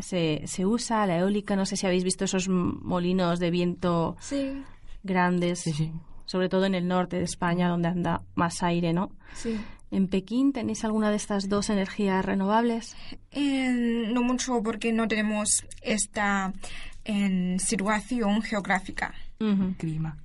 [0.00, 4.62] se, se usa, la eólica, no sé si habéis visto esos molinos de viento Sí.
[5.02, 5.92] grandes, Sí, sí.
[6.26, 9.10] sobre todo en el norte de España, donde anda más aire, ¿no?
[9.34, 9.56] Sí.
[9.90, 12.96] ¿En Pekín tenéis alguna de estas dos energías renovables?
[13.30, 16.52] Eh, no mucho porque no tenemos esta
[17.04, 19.14] en situación geográfica.
[19.78, 20.18] Clima.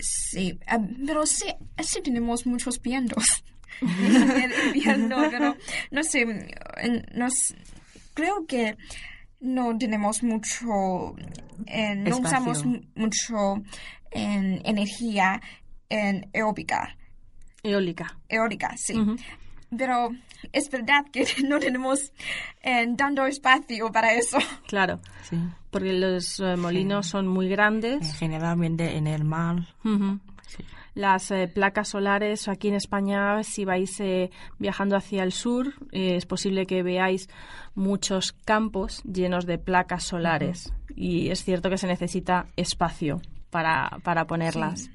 [0.00, 1.46] Sí, ah, pero sí,
[1.80, 3.24] sí tenemos muchos vientos.
[3.80, 5.54] El viento, pero
[5.92, 6.26] no sé,
[7.14, 7.32] nos,
[8.14, 8.76] creo que
[9.40, 11.14] no tenemos mucho,
[11.66, 13.62] eh, no usamos mu- mucho
[14.10, 15.40] en energía
[15.88, 16.96] en eólica,
[17.62, 18.18] Eólica.
[18.28, 18.94] eólica, sí.
[19.76, 20.10] Pero
[20.52, 22.12] es verdad que no tenemos
[22.62, 24.38] eh, tanto espacio para eso.
[24.68, 25.36] Claro, Sí.
[25.70, 28.14] porque los eh, molinos son muy grandes.
[28.18, 29.56] Generalmente en el mar.
[29.84, 30.20] Ujú.
[30.46, 30.64] Sí.
[30.94, 36.14] Las eh, placas solares aquí en España, si vais eh, viajando hacia el sur, eh,
[36.14, 37.28] es posible que veáis
[37.74, 40.72] muchos campos llenos de placas solares.
[40.94, 44.88] Y es cierto que se necesita espacio para, para ponerlas.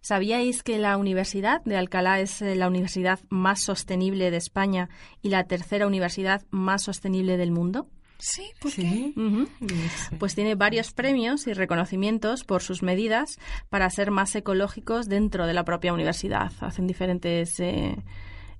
[0.00, 4.88] ¿Sabíais que la Universidad de Alcalá es la universidad más sostenible de España
[5.20, 7.88] y la tercera universidad más sostenible del mundo?
[8.18, 9.12] Sí, ¿por qué?
[9.14, 9.48] Sí.
[10.18, 15.54] Pues tiene varios premios y reconocimientos por sus medidas para ser más ecológicos dentro de
[15.54, 16.52] la propia universidad.
[16.60, 17.96] Hacen diferentes eh,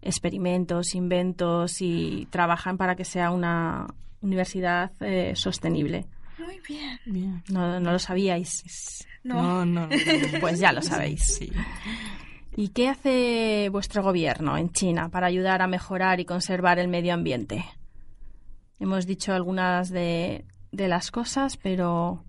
[0.03, 3.87] experimentos, inventos y trabajan para que sea una
[4.21, 6.07] universidad eh, sostenible.
[6.39, 7.01] Muy bien.
[7.07, 7.43] Bien.
[7.49, 9.07] No, no lo sabíais.
[9.25, 9.65] No.
[9.65, 9.89] No, no.
[10.41, 11.39] Pues ya lo sabéis.
[11.39, 11.51] Sí.
[12.57, 17.13] ¿Y qué hace vuestro gobierno en China para ayudar a mejorar y conservar el medio
[17.13, 17.65] ambiente?
[18.79, 22.25] Hemos dicho algunas de, de las cosas, pero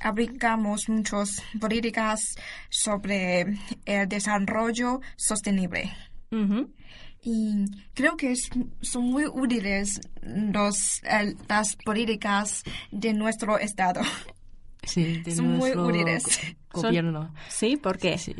[0.00, 2.20] aplicamos muchas políticas
[2.68, 5.92] sobre el desarrollo sostenible.
[7.22, 8.50] Y creo que es-
[8.82, 11.00] son muy útiles los,
[11.48, 14.02] las políticas de nuestro Estado.
[14.82, 16.24] Sí, de Son muy útiles.
[16.70, 17.32] go- gobierno.
[17.48, 17.76] ¿Sí?
[17.78, 18.18] ¿Por qué?
[18.18, 18.34] Sí,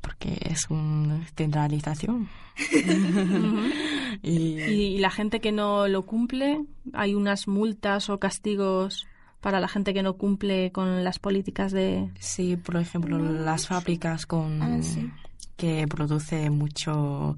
[0.00, 2.30] porque es una centralización.
[4.22, 9.06] y, Y la gente que no lo cumple, hay unas multas o castigos
[9.40, 12.10] para la gente que no cumple con las políticas de...
[12.20, 15.10] sí, por ejemplo, las fábricas con Ah, sí.
[15.56, 17.36] que produce mucho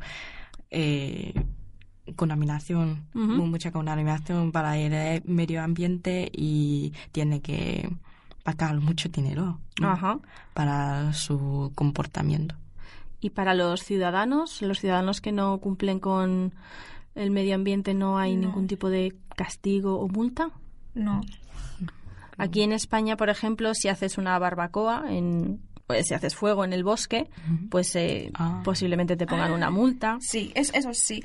[0.71, 1.33] eh,
[2.15, 7.89] contaminación, mucha contaminación para el eh, medio ambiente y tiene que
[8.43, 9.59] pagar mucho dinero
[10.53, 12.55] para su comportamiento.
[13.25, 16.53] Y para los ciudadanos, los ciudadanos que no cumplen con
[17.15, 18.49] el medio ambiente, no hay No.
[18.49, 20.51] ningún tipo de castigo o multa.
[20.93, 21.23] No.
[22.37, 26.75] Aquí en España, por ejemplo, si haces una barbacoa, en, pues, si haces fuego en
[26.75, 27.31] el bosque,
[27.71, 28.61] pues eh, Ah.
[28.63, 30.19] posiblemente te pongan una multa.
[30.21, 31.23] Sí, es, eso sí.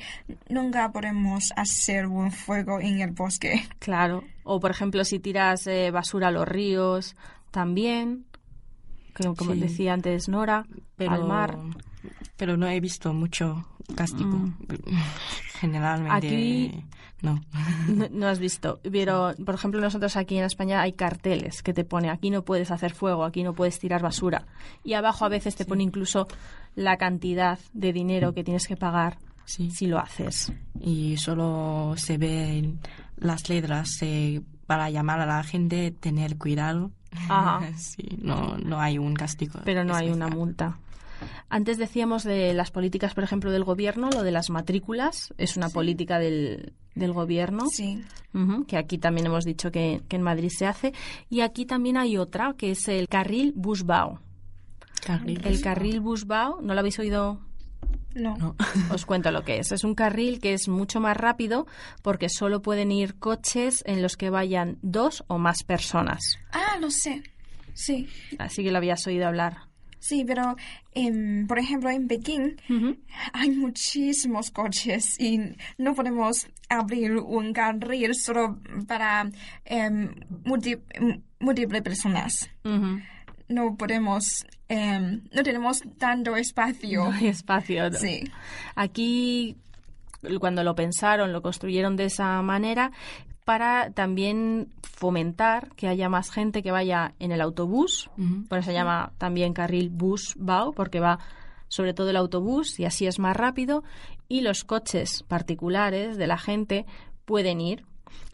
[0.47, 3.67] Nunca podemos hacer un fuego en el bosque.
[3.79, 4.23] Claro.
[4.45, 7.17] O, por ejemplo, si tiras eh, basura a los ríos,
[7.51, 8.23] también.
[9.15, 9.59] que- Como Sí.
[9.59, 11.57] decía antes Nora, Pero, al mar.
[12.37, 14.49] Pero no he visto mucho castigo.
[15.59, 16.15] Generalmente Mm.
[16.15, 16.83] Aquí-
[17.21, 17.41] no.
[17.89, 18.79] No, no has visto.
[18.91, 22.71] Pero, por ejemplo, nosotros aquí en España hay carteles que te pone aquí no puedes
[22.71, 24.45] hacer fuego, aquí no puedes tirar basura.
[24.85, 26.27] Y abajo a veces te pone incluso
[26.75, 29.69] la cantidad de dinero que tienes que pagar Sí.
[29.71, 30.53] si lo haces.
[30.79, 32.79] Y solo se ven
[33.17, 36.91] las letras eh, para llamar a la gente tener cuidado.
[37.27, 37.59] Ajá.
[37.77, 39.59] Sí, no, no hay un castigo.
[39.65, 40.77] Pero no hay una multa.
[41.49, 45.69] Antes decíamos de las políticas, por ejemplo, del gobierno, lo de las matrículas, es una
[45.69, 47.65] política del, del gobierno.
[47.71, 48.03] Sí.
[48.33, 50.93] Ujú, que aquí también hemos dicho que, que en Madrid se hace.
[51.29, 54.19] Y aquí también hay otra, que es el carril Busbao.
[55.05, 55.41] Carril.
[55.45, 57.39] El carril Busbao, ¿no lo habéis oído?
[58.15, 58.37] No.
[58.37, 58.55] No.
[58.93, 59.71] Os cuento lo que es.
[59.71, 61.67] Es un carril que es mucho más rápido
[62.01, 66.19] porque solo pueden ir coches en los que vayan dos o más personas.
[66.51, 67.23] Ah, lo sé.
[67.73, 68.07] Sí.
[68.37, 69.68] Así que lo habías oído hablar.
[69.99, 70.55] Sí, pero
[70.93, 72.55] em, por ejemplo en Pekín
[73.33, 75.39] hay muchísimos coches y
[75.77, 79.29] no podemos abrir un carril solo para
[79.65, 80.15] em,
[81.39, 82.49] múltiples personas.
[83.47, 87.05] No podemos, em, no tenemos tanto espacio.
[87.05, 87.89] No hay espacio.
[87.89, 87.97] ¿no?
[87.97, 88.23] Sí.
[88.75, 89.57] Aquí,
[90.39, 92.91] cuando lo pensaron, lo construyeron de esa manera
[93.49, 98.11] para también fomentar que haya más gente que vaya en el autobús.
[98.15, 98.43] Ujú.
[98.47, 101.17] Por eso se llama también carril bus BAO, porque va
[101.67, 103.83] sobre todo el autobús y así es más rápido.
[104.27, 106.85] Y los coches particulares de la gente
[107.25, 107.85] pueden ir,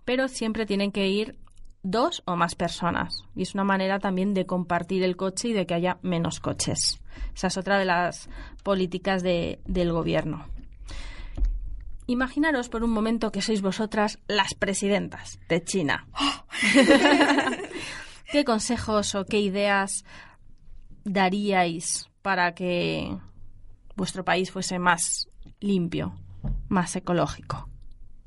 [0.03, 1.37] pero siempre tienen que ir
[1.81, 3.23] dos o más personas.
[3.37, 6.99] Y es una manera también de compartir el coche y de que haya menos coches.
[7.33, 8.29] Esa es otra de las
[8.63, 10.45] políticas de- del gobierno.
[12.07, 16.07] Imaginaros por un momento que sois vosotras las presidentas de China.
[18.31, 20.03] ¿Qué consejos o qué ideas
[21.03, 23.15] daríais para que
[23.95, 26.15] vuestro país fuese más limpio,
[26.69, 27.69] más ecológico?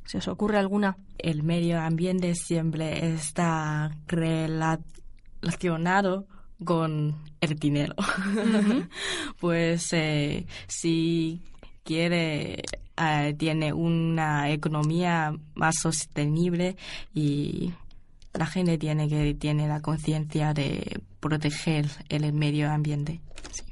[0.05, 0.97] ¿Se os ocurre alguna?
[1.19, 4.81] El medio ambiente siempre está rela-
[5.43, 6.27] relacionado
[6.65, 7.95] con el dinero.
[9.41, 11.43] pues eh, si
[11.85, 12.63] quiere
[13.01, 16.77] eh, tiene una economía más sostenible
[17.15, 17.73] y
[18.33, 23.21] la gente tiene que tiene la conciencia de proteger el medio ambiente.
[23.53, 23.63] Sí.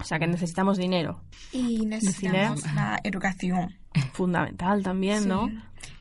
[0.00, 1.20] O sea, que necesitamos dinero.
[1.52, 3.74] Y necesitamos la educación.
[4.12, 5.50] Fundamental también, ¿no?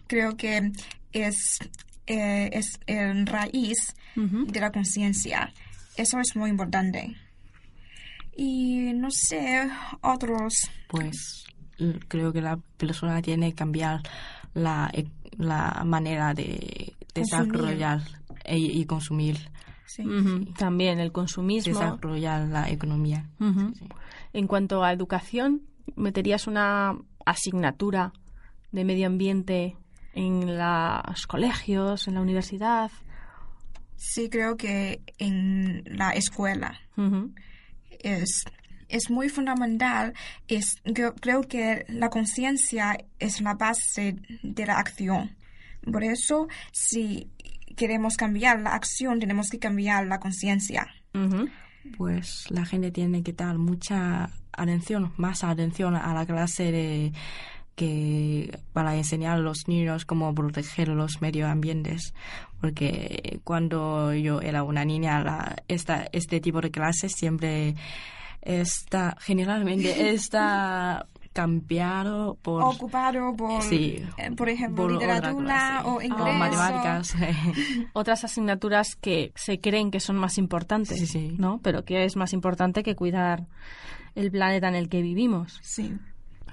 [0.07, 0.71] Creo que
[1.13, 1.59] es,
[2.07, 5.53] eh, es el raíz de la conciencia.
[5.95, 7.15] Eso es muy importante.
[8.35, 9.69] Y no sé,
[10.01, 10.53] otros.
[10.89, 11.45] Pues
[12.07, 14.01] creo que la persona tiene que cambiar
[14.53, 15.07] la, e-
[15.37, 17.13] la manera de Consumir.
[17.13, 18.01] desarrollar
[18.43, 19.37] e- y, consumir,
[19.87, 20.03] Sí.
[20.57, 21.73] También el consumismo.
[21.73, 23.29] desarrollar la economía.
[23.39, 23.87] Sí.
[24.33, 25.61] En cuanto a educación,
[25.95, 28.11] ¿meterías una asignatura
[28.71, 29.77] de medio ambiente
[30.13, 32.91] en los colegios, en la universidad?
[33.95, 36.77] Sí, creo que en la escuela
[37.99, 38.43] es,
[38.89, 40.13] es muy fundamental.
[40.47, 45.35] Es, creo, creo que la conciencia es la base de la acción.
[45.91, 47.29] Por eso, si
[47.75, 50.87] queremos cambiar la acción, tenemos que cambiar la conciencia.
[51.97, 57.13] Pues la gente tiene que dar mucha atención, más atención a la clase de
[57.75, 62.13] que para enseñar a los niños cómo proteger los medio ambientes
[62.61, 67.75] porque cuando yo era una niña la, esta, este tipo de clases siempre
[68.45, 74.01] está generalmente está cambiado por Ocupado por, Sí.
[74.17, 76.33] eh, por ejemplo, por literatura o O inglés.
[76.37, 77.13] matemáticas.
[77.93, 81.35] Otras asignaturas que se creen que son más importantes, Sí, sí.
[81.37, 81.59] ¿no?
[81.61, 83.47] Pero que es más importante que cuidar
[84.15, 85.59] el planeta en el que vivimos.
[85.61, 85.93] Sí.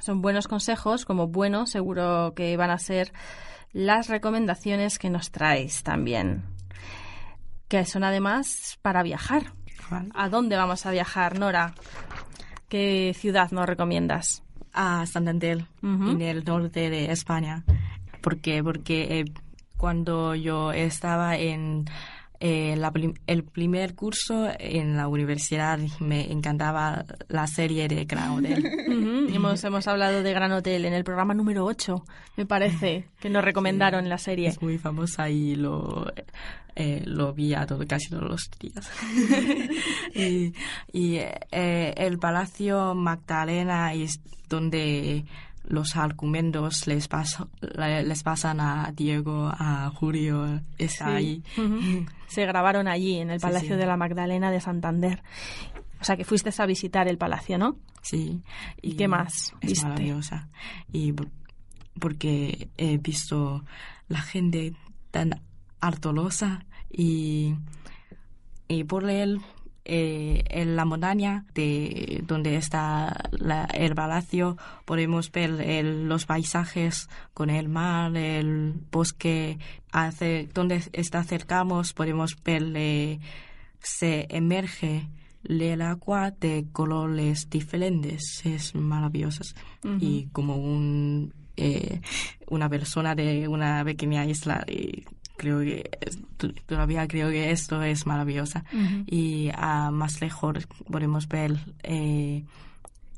[0.00, 3.12] Son buenos consejos, como bueno, seguro que van a ser
[3.72, 6.42] las recomendaciones que nos traéis también.
[7.68, 9.52] Que son además para viajar.
[9.90, 10.08] Vale.
[10.14, 11.74] ¿A dónde vamos a viajar, Nora?
[12.68, 14.42] ¿Qué ciudad nos recomiendas?
[14.72, 17.62] a Santander, en el norte de España.
[18.20, 18.62] ¿Por qué?
[18.62, 19.24] Porque eh,
[19.76, 21.86] cuando yo estaba en
[22.44, 22.92] eh, la
[23.28, 28.66] el primer curso en la universidad me encantaba la serie de Gran Hotel.
[28.88, 32.02] Ujú, hemos, hemos hablado de Gran Hotel en el programa número 8,
[32.36, 34.48] me parece, que nos recomendaron la serie.
[34.48, 36.12] Es muy famosa y lo,
[36.74, 38.90] eh, lo vi a todo, casi todos los días.
[40.16, 40.52] y
[40.92, 45.24] y, eh, el Palacio Magdalena es donde
[45.72, 51.10] los argumentos les, paso- le- les pasan a Diego, a Julio, está Sí.
[51.14, 51.42] ahí.
[52.28, 53.80] Se grabaron allí, en el Palacio sí.
[53.80, 55.22] de la Magdalena de Santander.
[55.98, 57.76] O sea, que fuiste a visitar el palacio, ¿no?
[58.02, 58.42] Sí.
[58.82, 59.86] ¿Y qué más Es viste?
[59.88, 60.48] maravillosa.
[60.92, 61.30] Y por-
[61.98, 63.64] porque he visto
[64.08, 64.74] la gente
[65.10, 65.40] tan
[65.80, 67.54] artolosa y,
[68.68, 69.40] y por él
[69.84, 74.56] eh, en la montaña de donde está la- el palacio.
[74.84, 79.58] Podemos ver el- los paisajes con el mar, el bosque,
[79.90, 83.18] hace, donde está acercamos podemos ver eh,
[83.80, 85.08] se emerge
[85.44, 89.42] el agua de colores diferentes, es maravilloso.
[90.00, 92.00] Y como un, eh,
[92.48, 95.04] una persona de una pequeña isla, y
[95.42, 95.90] creo que
[96.66, 98.64] todavía creo que esto es maravillosa.
[99.06, 102.44] Y a más lejos podemos ver eh,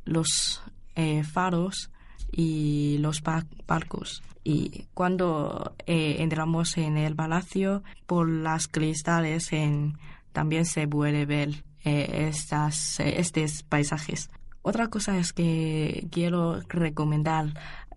[0.04, 0.62] los
[0.96, 1.90] eh, faros
[2.32, 4.22] y los ba- barcos.
[4.42, 9.96] Y cuando eh, entramos en el palacio, por las cristales en,
[10.32, 14.30] también se puede ver estas, estos paisajes.
[14.62, 17.52] Otra cosa es que quiero recomendar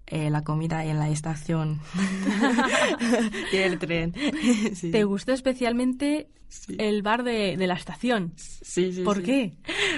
[0.08, 1.80] eh, la comida en la estación
[3.51, 4.14] del tren.
[4.76, 4.91] Sí.
[4.91, 6.76] ¿Te gustó especialmente Sí.
[6.80, 8.32] el bar de, de la estación?
[8.38, 9.24] Sí, sí, ¿Por sí.
[9.24, 9.53] qué?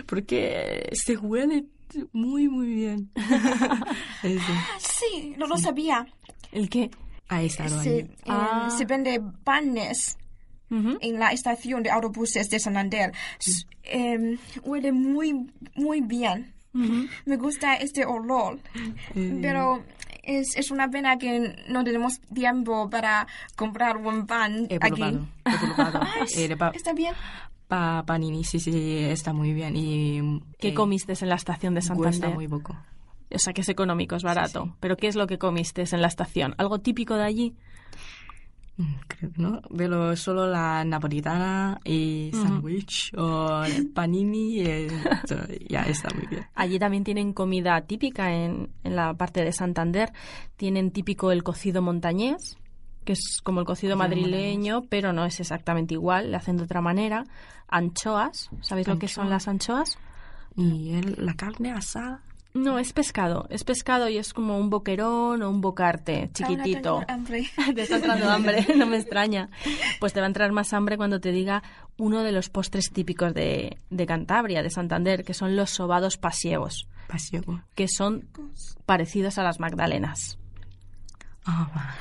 [0.07, 1.65] Porque se huele
[2.11, 3.11] muy, muy bien.
[4.21, 4.37] Sí.
[4.79, 6.05] Sí, no lo sabía.
[6.51, 6.89] ¿El qué?
[7.29, 7.99] Ha estado Se, ahí.
[7.99, 8.69] eh, Ah.
[8.75, 10.17] se vende panes
[10.71, 13.11] en la estación de autobuses de Santander.
[13.83, 16.53] Eh, huele muy, muy bien.
[16.73, 18.59] Me gusta este olor.
[19.13, 19.83] Pero
[20.37, 25.01] es, es una pena que no tenemos tiempo para comprar un pan He aquí.
[25.01, 25.27] probado.
[25.45, 25.99] He probado.
[26.01, 27.13] Ah, es- Eh, pa- está bien.
[27.67, 28.71] pa- panini, sí, sí,
[29.05, 29.75] está muy bien.
[29.75, 32.35] Y, ¿Qué eh, comiste en la estación de Cuesta Santander?
[32.35, 32.75] muy poco.
[33.31, 34.75] O sea, que es económico, es barato.
[34.79, 36.55] ¿Pero qué es lo que comiste en la estación?
[36.57, 37.55] ¿Algo típico de allí?
[39.07, 39.61] Creo que no.
[39.75, 43.61] Pero solo la napolitana y sándwich o
[43.93, 44.61] panini.
[44.61, 44.87] eh,
[45.23, 45.35] eso
[45.67, 46.45] ya está muy bien.
[46.55, 50.11] Allí también tienen comida típica en, en la parte de Santander.
[50.55, 52.57] Tienen típico el cocido montañés,
[53.03, 56.79] que es como el cocido madrileño, pero no es exactamente igual, le hacen de otra
[56.81, 57.25] manera.
[57.67, 59.97] Anchoas, ¿sabéis lo que son las anchoas?
[60.55, 62.21] Y el- la carne asada.
[62.59, 63.47] No, es pescado.
[63.49, 66.89] Es pescado y es como un boquerón o un bocarte chiquitito.
[66.95, 67.49] Ahora tengo hambre.
[67.75, 69.49] Te está entrando hambre, no me extraña.
[69.99, 71.63] Pues te va a entrar más hambre cuando te diga
[71.97, 76.87] uno de los postres típicos de, de Cantabria, de Santander, que son los sobados pasiegos,
[77.07, 77.61] Pasiego.
[77.75, 78.27] que son
[78.85, 80.37] parecidos a las magdalenas.
[81.45, 81.95] Ah, va.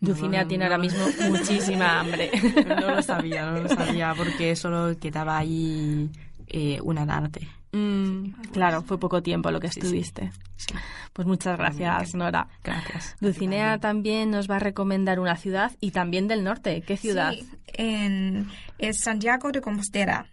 [0.00, 2.30] Dulcinea No, tiene no, ahora mismo muchísima hambre.
[2.66, 6.10] No lo sabía, no lo sabía, porque solo quedaba ahí
[6.48, 7.48] eh, una tarde.
[7.76, 10.32] Mm, claro, fue poco tiempo lo que Sí, estuviste.
[10.56, 10.74] Sí.
[11.12, 12.48] Pues muchas gracias, Nora.
[12.64, 13.16] Gracias.
[13.20, 16.82] Dulcinea también nos va a recomendar una ciudad y también del norte.
[16.86, 17.32] ¿Qué ciudad?
[17.32, 18.48] Sí, en,
[18.78, 20.26] es Santiago de Compostela.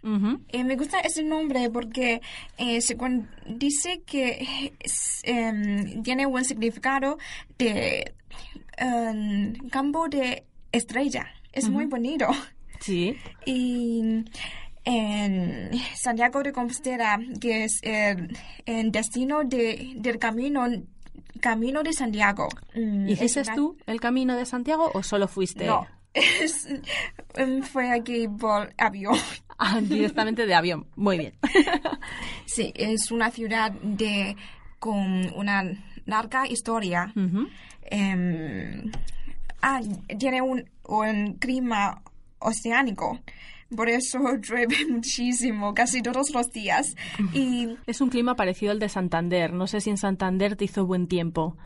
[0.48, 2.22] Eh, me gusta ese nombre porque
[2.56, 2.80] eh,
[3.46, 4.72] dice que
[5.24, 7.18] em, tiene un significado
[7.58, 8.14] de
[8.78, 11.26] em, campo de estrella.
[11.52, 12.26] Es muy bonito.
[12.80, 13.16] Sí.
[13.46, 14.24] Y
[14.84, 20.66] en Santiago de Compostela, que es el, el destino de, del camino,
[21.40, 22.48] camino de Santiago.
[22.74, 25.86] Mm, ¿Y ese es una- tú el camino de Santiago o solo fuiste No.
[26.14, 26.68] Es-
[27.34, 29.16] em, fue aquí por avión.
[29.56, 30.88] Ah, directamente de avión?
[30.96, 31.34] Muy bien.
[32.44, 34.36] Sí, es una ciudad de
[34.80, 35.62] con una
[36.06, 37.12] larga historia.
[37.84, 38.90] Em,
[39.62, 39.80] ah,
[40.18, 42.02] tiene un, un clima
[42.40, 43.20] oceánico.
[43.74, 46.94] Por eso llueve muchísimo, casi todos los días.
[47.32, 49.52] Y Es un clima parecido al de Santander.
[49.52, 51.56] No sé si en Santander te hizo buen tiempo.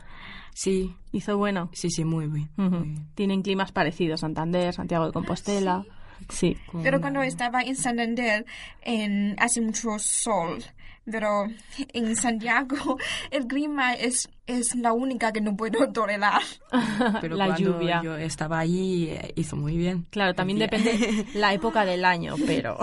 [0.53, 1.69] Sí, ¿Hizo bueno?
[1.73, 2.49] sí, sí, muy bien.
[2.57, 2.69] Ujú.
[2.69, 3.07] muy bien.
[3.15, 5.85] Tienen climas parecidos, Santander, Santiago de Compostela.
[6.27, 6.57] Sí.
[6.83, 8.45] Pero cuando estaba en Santander
[8.81, 10.63] en, hace mucho sol.
[11.11, 11.45] Pero
[11.93, 12.97] en Santiago
[13.31, 16.41] el clima es, es la única que no puedo tolerar.
[17.21, 18.01] Pero La cuando lluvia.
[18.03, 20.05] yo estaba allí eh, hizo muy bien.
[20.09, 22.77] Claro, también depende la época del año, pero...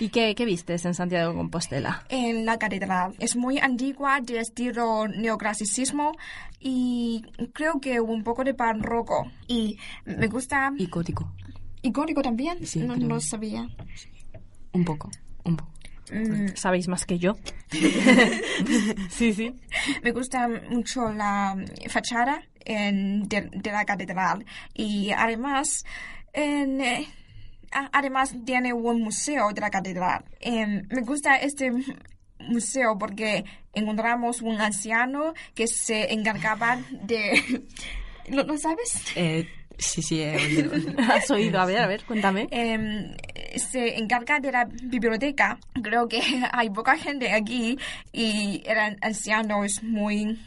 [0.00, 2.04] ¿Y qué, qué vistes en Santiago de Compostela?
[2.08, 6.12] En la catedral es muy antigua, de estilo neoclasicismo
[6.60, 9.28] y creo que un poco de barroco.
[9.48, 10.72] Y me gusta...
[10.78, 11.32] Y gótico,
[11.82, 12.64] ¿Y gótico también?
[12.64, 13.08] Sí, no, creo.
[13.08, 13.68] no sabía.
[14.72, 15.10] un poco,
[15.44, 15.72] un poco.
[16.12, 17.36] Mm, ¿Sabéis más que yo?
[19.10, 19.54] sí, sí.
[20.02, 21.56] Me gusta mucho la
[21.88, 24.44] fachada en- de, de la catedral
[24.74, 25.84] y además,
[26.32, 27.08] en, eh,
[27.92, 30.24] además tiene un museo de la catedral.
[30.40, 31.70] Em, me gusta este
[32.40, 33.44] museo porque
[33.74, 37.64] encontramos un anciano que se encargaba de...
[38.28, 39.02] ¿Lo, lo sabes?
[39.14, 39.48] Eh,
[39.78, 40.70] sí, sí, he oído.
[41.08, 41.60] ¿Has oído?
[41.60, 42.48] A ver, a ver, cuéntame.
[42.50, 43.16] Em,
[43.56, 45.58] se encarga de la biblioteca.
[45.82, 46.20] Creo que
[46.52, 47.78] hay poca gente aquí
[48.12, 50.38] y el anciano es muy...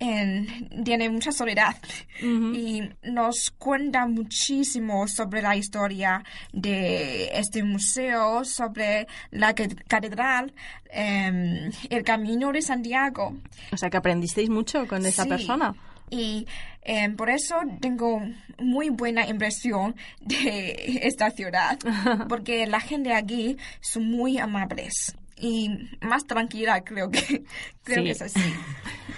[0.00, 0.46] em,
[0.84, 1.74] tiene mucha soledad
[2.22, 10.52] y nos cuenta muchísimo sobre la historia de este museo, sobre la ca- catedral,
[10.90, 13.36] em, el camino de Santiago.
[13.72, 15.28] O sea, que aprendisteis mucho con esa Sí.
[15.30, 15.74] persona.
[16.10, 16.46] Y
[16.82, 18.20] em, por eso tengo
[18.58, 21.78] muy buena impresión de esta ciudad,
[22.28, 27.44] porque la gente aquí son muy amables y más tranquila, creo que,
[27.84, 28.04] creo Sí.
[28.04, 28.40] que es así.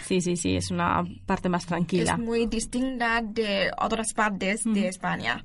[0.07, 2.15] Sí, sí, sí, es una parte más tranquila.
[2.15, 5.45] Es muy distinta de otras partes de España.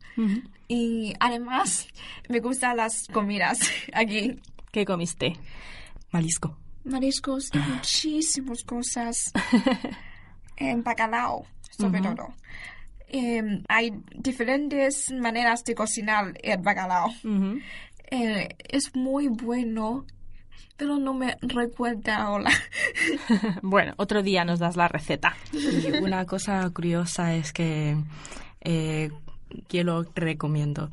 [0.67, 1.87] Y además
[2.29, 3.59] me gustan las comidas
[3.93, 4.39] aquí.
[4.71, 5.33] ¿Qué comiste?
[6.09, 6.57] Marisco.
[6.83, 9.31] Mariscos y muchísimas cosas.
[10.57, 12.27] En bacalao, sobre todo.
[13.07, 17.11] Em, hay diferentes maneras de cocinar el bacalao.
[18.11, 20.05] Eh, es muy bueno,
[20.77, 22.49] pero no me recuerda ahora.
[23.61, 25.35] Bueno, otro día nos das la receta.
[25.53, 27.95] Y una cosa curiosa es que
[28.61, 29.09] eh,
[29.71, 30.89] lo recomiendo.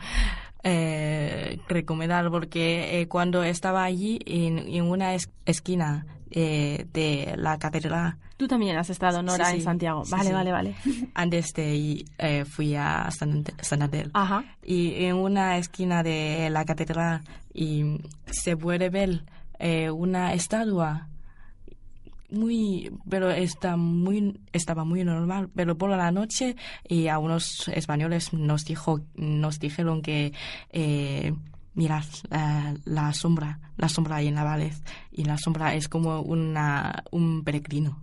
[0.65, 7.59] Eh, recomendar porque eh, cuando estaba allí en, en una es- esquina eh, de la
[7.59, 9.61] catedral, Tú también has estado, Nora, Sí, en.
[9.63, 10.03] Santiago.
[10.11, 10.33] Vale, sí.
[10.33, 10.75] vale, vale.
[11.15, 14.11] antes de ir eh, fui a San- Santander.
[14.15, 14.43] Ajá.
[14.65, 17.21] y en una esquina de la catedral
[17.55, 19.23] y se puede ver
[19.61, 21.07] eh, una estatua
[22.31, 26.57] muy pero está muy estaba muy normal pero por la noche
[26.89, 30.33] y a unos españoles nos dijo nos dijeron que
[31.73, 34.73] eh, mirad la, la sombra la sombra ahí en la pared
[35.11, 37.99] y la sombra es como una un peregrino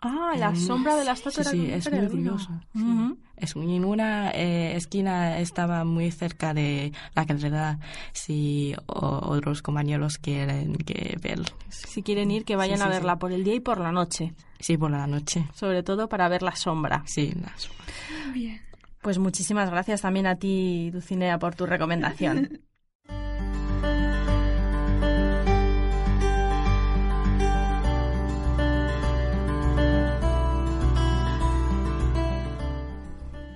[0.00, 2.50] Ah, la sombra de la estatua sí, sí, es muy curioso.
[2.72, 3.14] sí.
[3.36, 7.80] Es muy- en una eh, esquina estaba muy cerca de la catedral.
[8.12, 13.14] Si o- otros compañeros quieren que ver, Si quieren ir, que vayan Sí, a verla
[13.14, 13.18] sí.
[13.18, 14.34] por el día y por la noche.
[14.60, 15.48] sí, por la noche.
[15.52, 17.02] Sobre todo para ver la sombra.
[17.06, 17.68] Sí, las-
[19.02, 22.60] Pues muchísimas gracias también a ti, Dulcinea, por tu recomendación.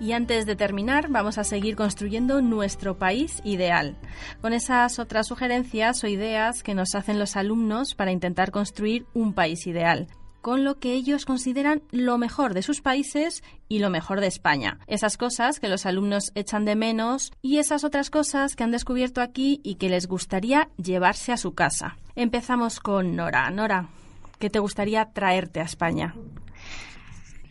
[0.03, 3.97] Y antes de terminar, vamos a seguir construyendo nuestro país ideal,
[4.41, 9.33] con esas otras sugerencias o ideas que nos hacen los alumnos para intentar construir un
[9.33, 10.09] país ideal,
[10.41, 14.81] con lo que ellos consideran lo mejor de sus países y lo mejor de España.
[14.89, 19.21] Esas cosas que los alumnos echan de menos y esas otras cosas que han descubierto
[19.21, 21.97] aquí y que les gustaría llevarse a su casa.
[22.17, 23.49] Empezamos con Nora.
[23.51, 23.91] Nora,
[24.41, 26.13] ¿qué te gustaría traerte a España?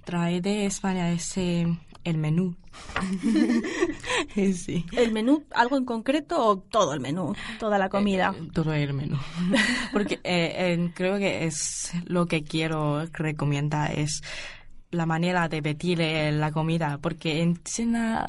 [0.03, 1.65] trae de España ese
[2.03, 2.55] el menú.
[4.35, 4.85] sí.
[4.93, 7.35] ¿El menú, algo en concreto o todo el menú?
[7.59, 8.33] Toda la comida.
[8.37, 9.17] Eh, todo el menú.
[9.93, 14.21] Porque eh, creo que es lo que quiero recomendar es
[14.91, 15.99] la manera de pedir
[16.33, 16.97] la comida.
[17.01, 18.25] Porque en China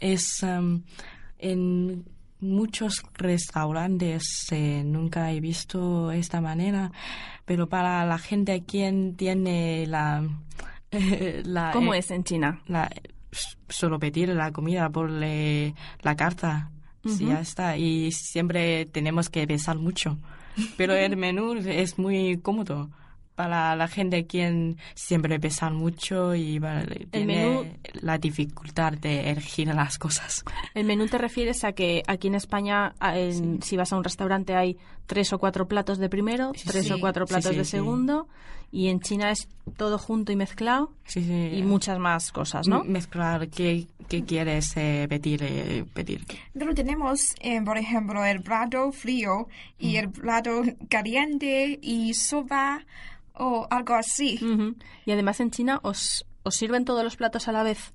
[0.00, 0.82] es um,
[1.38, 2.04] en
[2.40, 6.92] muchos restaurantes eh, nunca he visto esta manera,
[7.44, 10.22] pero para la gente quien tiene la,
[11.44, 12.60] la ¿Cómo eh, es en China?
[12.66, 12.90] la,
[13.68, 16.70] solo pedir la comida por la carta.
[17.04, 17.32] Sí, Ujú.
[17.32, 17.76] ya está.
[17.76, 20.18] Y siempre tenemos que pensar mucho.
[20.76, 22.90] Pero el menú es muy cómodo.
[23.38, 29.68] para la gente quien siempre pesa mucho y vale, tiene menú- la dificultad de elegir
[29.72, 30.42] las cosas.
[30.74, 32.94] El menú te refieres a que aquí en España,
[33.62, 34.76] si vas a un restaurante, hay
[35.06, 36.92] tres o cuatro platos de primero, tres Sí.
[36.92, 37.70] o cuatro Sí, platos sí, de sí.
[37.70, 38.26] segundo,
[38.70, 41.50] y en China es todo junto y mezclado Sí, sí.
[41.58, 42.84] y muchas más cosas, ¿no?
[42.84, 46.24] Mezclar qué, qué quieres eh, pedir, eh, pedir.
[46.52, 49.48] Pero tenemos, eh, por ejemplo, el plato frío
[49.78, 52.84] y el plato caliente y sopa
[53.34, 54.38] o algo así.
[54.42, 54.74] Ujú.
[55.06, 57.92] Y además en China os, os sirven todos los platos a la vez.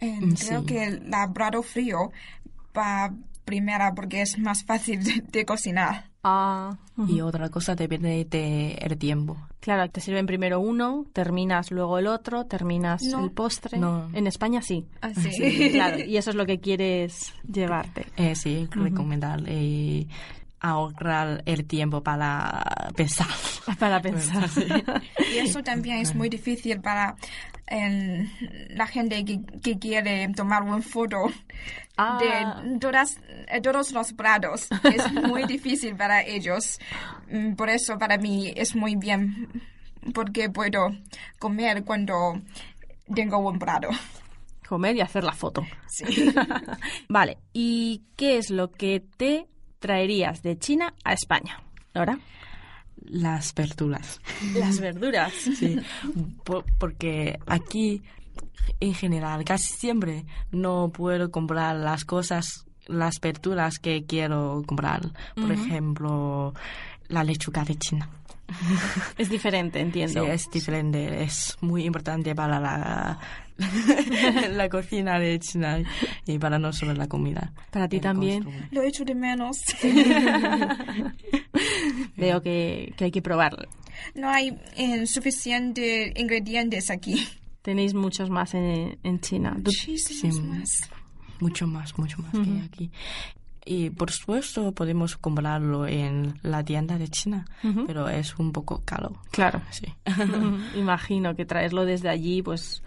[0.00, 0.66] Eh, Mm, creo sí.
[0.66, 1.02] que el
[1.32, 2.10] plato frío
[2.76, 3.12] va
[3.44, 6.10] primera porque es más fácil de, de cocinar.
[6.24, 6.76] Ah,
[7.08, 9.36] Y otra cosa depende del tiempo.
[9.60, 13.24] Claro, te sirven primero uno, terminas luego el otro, terminas No.
[13.24, 13.78] el postre.
[13.78, 14.08] No.
[14.12, 14.86] En España sí.
[15.00, 15.70] Así.
[15.72, 18.06] Claro, y eso es lo que quieres llevarte.
[18.16, 20.06] Eh, sí, recomendar eh,
[20.62, 22.62] ahorrar el tiempo para
[22.96, 23.26] pensar.
[23.78, 24.48] Para pensar.
[25.32, 27.14] Y eso también es muy difícil para
[27.68, 28.26] eh,
[28.70, 31.26] la gente que, que quiere tomar una foto
[31.98, 32.18] Ah.
[32.64, 34.66] de todas, eh, todos los platos.
[34.82, 36.78] Es muy difícil para ellos.
[37.30, 39.48] Mm, Por eso para mí es muy bien
[40.14, 40.88] porque puedo
[41.38, 42.40] comer cuando
[43.14, 43.88] tengo un plato.
[44.66, 45.66] Comer y hacer la foto.
[45.86, 46.04] Sí.
[47.08, 49.46] Vale, ¿y qué es lo que te
[49.82, 51.60] traerías de China a España?
[51.94, 52.18] Nora.
[53.04, 54.20] Las verduras.
[54.54, 55.32] Las verduras.
[55.58, 55.76] Sí,
[56.44, 58.02] po- porque aquí
[58.80, 65.02] en general casi siempre no puedo comprar las cosas, las verduras que quiero comprar.
[65.34, 66.54] Por ejemplo,
[67.08, 68.08] la lechuga de China.
[69.18, 70.24] Es diferente, Sí, entiendo.
[70.26, 73.18] es diferente, es muy importante para la,
[74.50, 75.78] la cocina de China
[76.26, 77.52] y para no solo la comida.
[77.70, 78.44] Para ti también.
[78.44, 78.66] consumo.
[78.72, 79.56] Lo echo de menos.
[82.16, 83.68] Veo que, que hay que probarlo.
[84.14, 87.26] No hay eh, suficientes ingredientes aquí.
[87.62, 89.54] Tenéis muchos más en, en China.
[89.56, 90.42] Muchísimos Sí.
[90.42, 90.68] más.
[91.40, 92.90] Mucho más, mucho más que aquí.
[93.64, 97.44] Y por supuesto podemos comprarlo en la tienda de China,
[97.86, 99.12] pero es un poco caro.
[99.30, 99.60] Claro.
[99.70, 99.86] Sí.
[100.76, 102.82] Imagino que traerlo desde allí, pues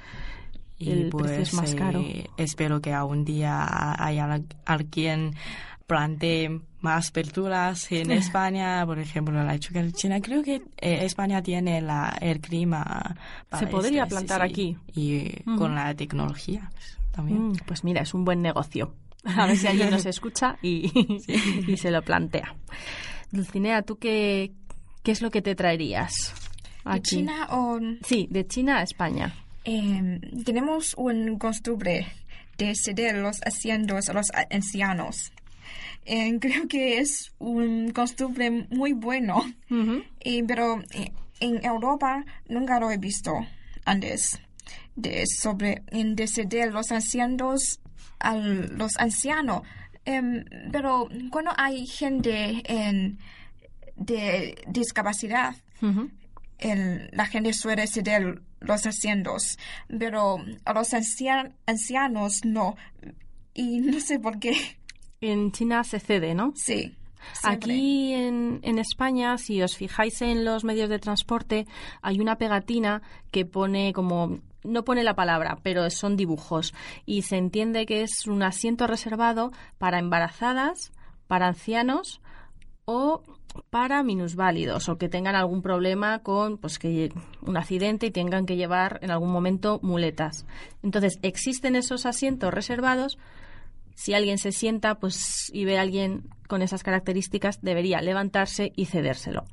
[0.77, 2.03] Y el pues precio es más eh, caro.
[2.37, 3.65] espero que algún día
[4.05, 5.33] haya al- alguien
[5.87, 10.19] plantee más verduras en España, por ejemplo, la lechuga de China.
[10.19, 13.15] Creo que eh, España tiene la, el clima.
[13.49, 14.51] para Se podría este, plantar sí.
[14.51, 14.77] aquí.
[14.93, 17.49] Y con la tecnología pues, también.
[17.49, 18.93] Mm, pues mira, es un buen negocio.
[19.37, 20.91] A ver si alguien nos escucha y,
[21.67, 22.55] y se lo plantea.
[23.31, 24.51] Dulcinea, ¿tú qué,
[25.03, 26.13] qué es lo que te traerías?
[26.85, 27.01] ¿De aquí?
[27.17, 29.33] China o Sí, de China a España.
[29.65, 32.07] eh, tenemos un costumbre
[32.57, 35.31] de ceder los asientos a los ancianos.
[36.05, 39.43] Eh, creo que es un costumbre muy bueno,
[40.19, 43.33] Eh, pero eh, en Europa nunca lo he visto
[43.85, 44.39] antes
[44.95, 47.79] de sobre de ceder los asientos
[48.19, 49.61] a los ancianos.
[50.05, 53.17] Em, pero cuando hay gente en,
[53.95, 55.55] de discapacidad,
[56.59, 59.57] el- la gente suele ceder los asientos,
[59.87, 62.75] pero a los ancian- ancianos no.
[63.53, 64.53] Y no sé por qué.
[65.21, 66.53] En China se cede, ¿no?
[66.55, 66.95] Sí.
[67.33, 67.73] siempre.
[67.73, 71.65] Aquí en, en España, si os fijáis en los medios de transporte,
[72.01, 73.01] hay una pegatina
[73.31, 76.73] que pone como no pone la palabra, pero son dibujos
[77.05, 80.91] y se entiende que es un asiento reservado para embarazadas,
[81.27, 82.21] para ancianos
[82.85, 83.23] o
[83.69, 88.57] para minusválidos o que tengan algún problema con pues que un accidente y tengan que
[88.57, 90.45] llevar en algún momento muletas.
[90.83, 93.17] Entonces, existen esos asientos reservados
[93.95, 98.85] si alguien se sienta pues y ve a alguien con esas características, debería levantarse y
[98.87, 99.45] cedérselo.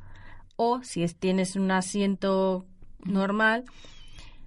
[0.56, 2.66] O si es- tienes un asiento
[3.04, 3.64] normal,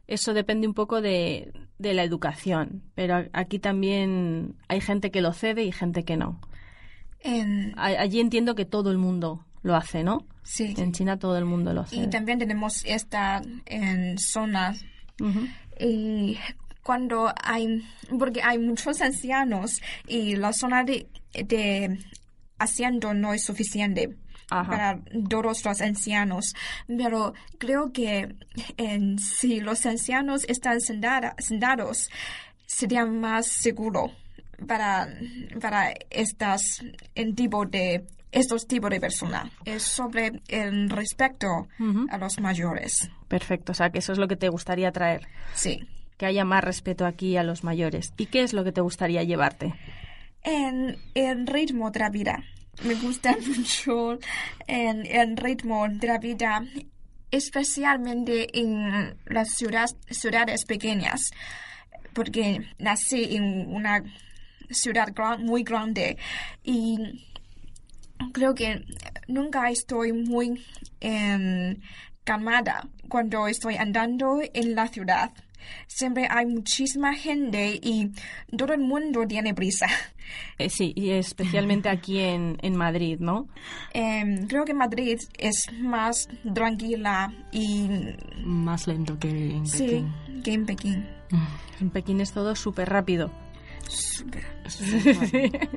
[0.08, 2.84] eso depende un poco de, de la educación.
[2.96, 6.40] Pero aquí también hay gente que lo cede y gente que no.
[7.20, 10.26] En- allí entiendo que todo el mundo lo hace, ¿no?
[10.44, 10.76] sí.
[10.78, 12.08] En China todo el mundo lo Y hace.
[12.08, 14.76] también tenemos esta en zona
[15.20, 15.48] Ujú.
[15.80, 16.38] y
[16.84, 17.82] cuando hay
[18.20, 21.98] porque hay muchos ancianos y la zona de, de
[22.60, 24.16] asiento no es suficiente
[24.50, 24.70] Ajá.
[24.70, 26.54] para todos los ancianos
[26.88, 28.36] pero creo que
[28.78, 32.10] en, si los ancianos están sentada- sentados
[32.68, 34.12] sería más seguro
[34.68, 35.08] para
[35.60, 36.62] para estas
[37.16, 41.68] en tipo de estos tipos de personas es sobre el respeto
[42.10, 45.88] a los mayores Perfecto, o sea que eso es lo que te gustaría traer, sí
[46.18, 48.14] que haya más respeto aquí a los mayores.
[48.16, 49.74] ¿Y qué es lo que te gustaría llevarte?
[50.44, 52.44] en el ritmo de la vida.
[52.84, 54.20] Me gusta mucho
[54.68, 56.64] el ritmo de la vida.
[57.32, 61.32] especialmente en las ciudades, pequeñas,
[62.14, 64.04] porque nací en una
[64.70, 65.10] ciudad
[65.40, 66.18] muy grande
[66.64, 66.98] y
[68.32, 68.86] creo que
[69.28, 70.64] nunca estoy muy
[71.02, 71.78] em,
[72.24, 75.32] calmada cuando estoy andando en la ciudad.
[75.88, 78.12] Siempre hay muchísima gente y
[78.56, 79.88] todo el mundo tiene prisa.
[80.58, 83.48] Eh, sí, y especialmente aquí en, en Madrid, ¿no?
[83.94, 87.88] Em, creo que Madrid es más tranquila y
[88.44, 90.42] Más lento que en sí, Pekín.
[90.44, 91.06] que en Pekín.
[91.80, 93.30] En Pekín es todo súper rápido.
[93.88, 94.44] Súper.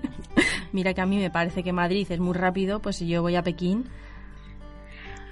[0.72, 3.36] Mira que a mí me parece que Madrid es muy rápido, pues si yo voy
[3.36, 3.84] a Pekín,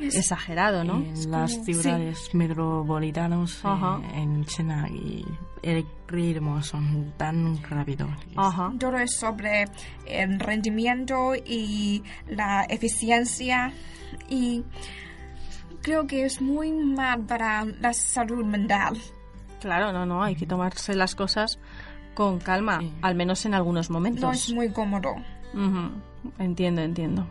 [0.00, 0.96] Es- exagerado, ¿no?
[0.96, 5.24] En las como- ciudades metropolitanas eh, en China y
[5.62, 8.10] el ritmo son tan rápidos.
[8.36, 8.72] Ajá.
[8.78, 9.64] Todo es sobre
[10.06, 13.72] el rendimiento y la eficiencia
[14.28, 14.62] y
[15.82, 18.96] creo que es muy mal para la salud mental.
[19.60, 21.58] Claro, no, no, hay que tomarse las cosas
[22.14, 22.92] con calma, Sí.
[23.02, 24.52] al menos en algunos No es momentos.
[24.52, 25.14] muy cómodo.
[26.38, 27.26] Entiendo, entiendo.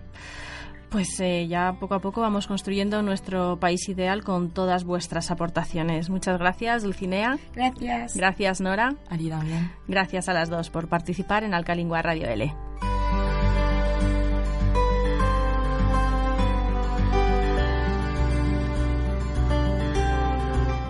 [0.96, 6.10] Pues eh, ya poco a poco vamos construyendo nuestro país ideal con todas vuestras aportaciones.
[6.10, 7.38] Muchas gracias, Dulcinea.
[7.54, 8.16] Gracias.
[8.16, 8.96] Gracias, Nora.
[9.10, 9.74] A ti también.
[9.90, 12.56] Gracias a las dos por participar en Alcalingua Radio L.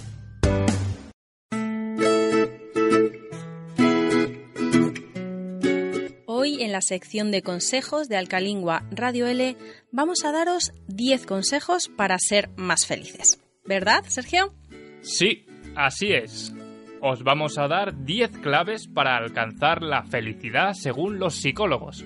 [6.72, 9.57] En la sección de consejos de Alcalingua Radio L
[9.91, 13.41] vamos a daros 10 consejos para ser más felices.
[13.65, 14.53] ¿Verdad, Sergio?
[15.01, 15.45] Sí,
[15.76, 16.53] así es.
[17.01, 22.05] Os vamos a dar 10 claves para alcanzar la felicidad según los psicólogos.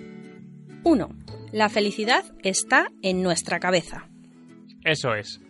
[0.84, 1.10] 1.
[1.52, 4.10] La felicidad está en nuestra cabeza.
[4.84, 5.42] Eso es.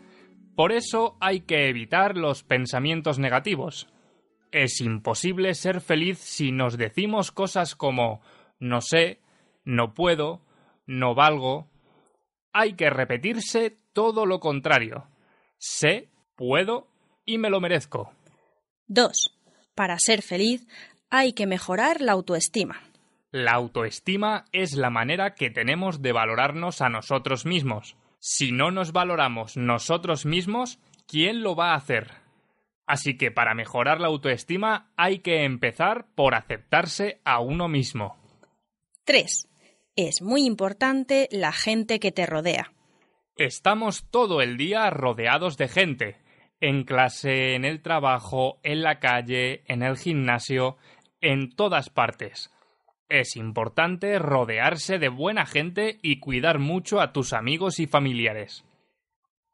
[0.57, 3.87] Por eso hay que evitar los pensamientos negativos.
[4.51, 8.21] Es imposible ser feliz si nos decimos cosas como
[8.59, 9.19] no sé,
[9.63, 10.41] no puedo,
[10.85, 11.69] no valgo.
[12.53, 15.07] Hay que repetirse todo lo contrario.
[15.57, 16.87] Sé, puedo
[17.25, 18.13] y me lo merezco.
[18.87, 19.39] 2.
[19.73, 20.67] Para ser feliz
[21.09, 22.81] hay que mejorar la autoestima.
[23.31, 27.97] La autoestima es la manera que tenemos de valorarnos a nosotros mismos.
[28.19, 32.11] Si no nos valoramos nosotros mismos, ¿quién lo va a hacer?
[32.87, 38.17] Así que para mejorar la autoestima hay que empezar por aceptarse a uno mismo.
[39.05, 39.47] 3.
[39.95, 42.73] Es muy importante la gente que te rodea.
[43.37, 46.17] Estamos todo el día rodeados de gente.
[46.59, 50.77] En clase, en el trabajo, en la calle, en el gimnasio,
[51.21, 52.49] en todas partes.
[53.07, 58.65] Es importante rodearse de buena gente y cuidar mucho a tus amigos y familiares.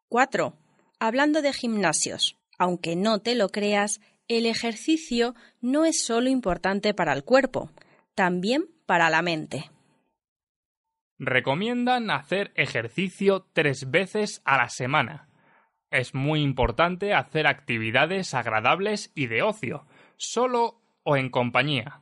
[0.07, 0.53] 4.
[0.99, 3.99] Hablando de gimnasios, aunque no te lo creas,
[4.29, 7.69] el ejercicio no es solo importante para el cuerpo,
[8.15, 9.69] también para la mente.
[11.17, 15.29] Recomiendan hacer ejercicio tres veces a la semana.
[15.91, 19.85] Es muy importante hacer actividades agradables y de ocio,
[20.17, 22.01] solo o en compañía.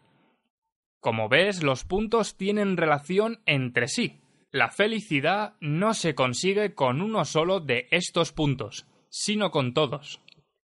[0.99, 4.21] Como ves, los puntos tienen relación entre sí.
[4.51, 10.21] La felicidad no se consigue con uno solo de estos puntos, sino con todos.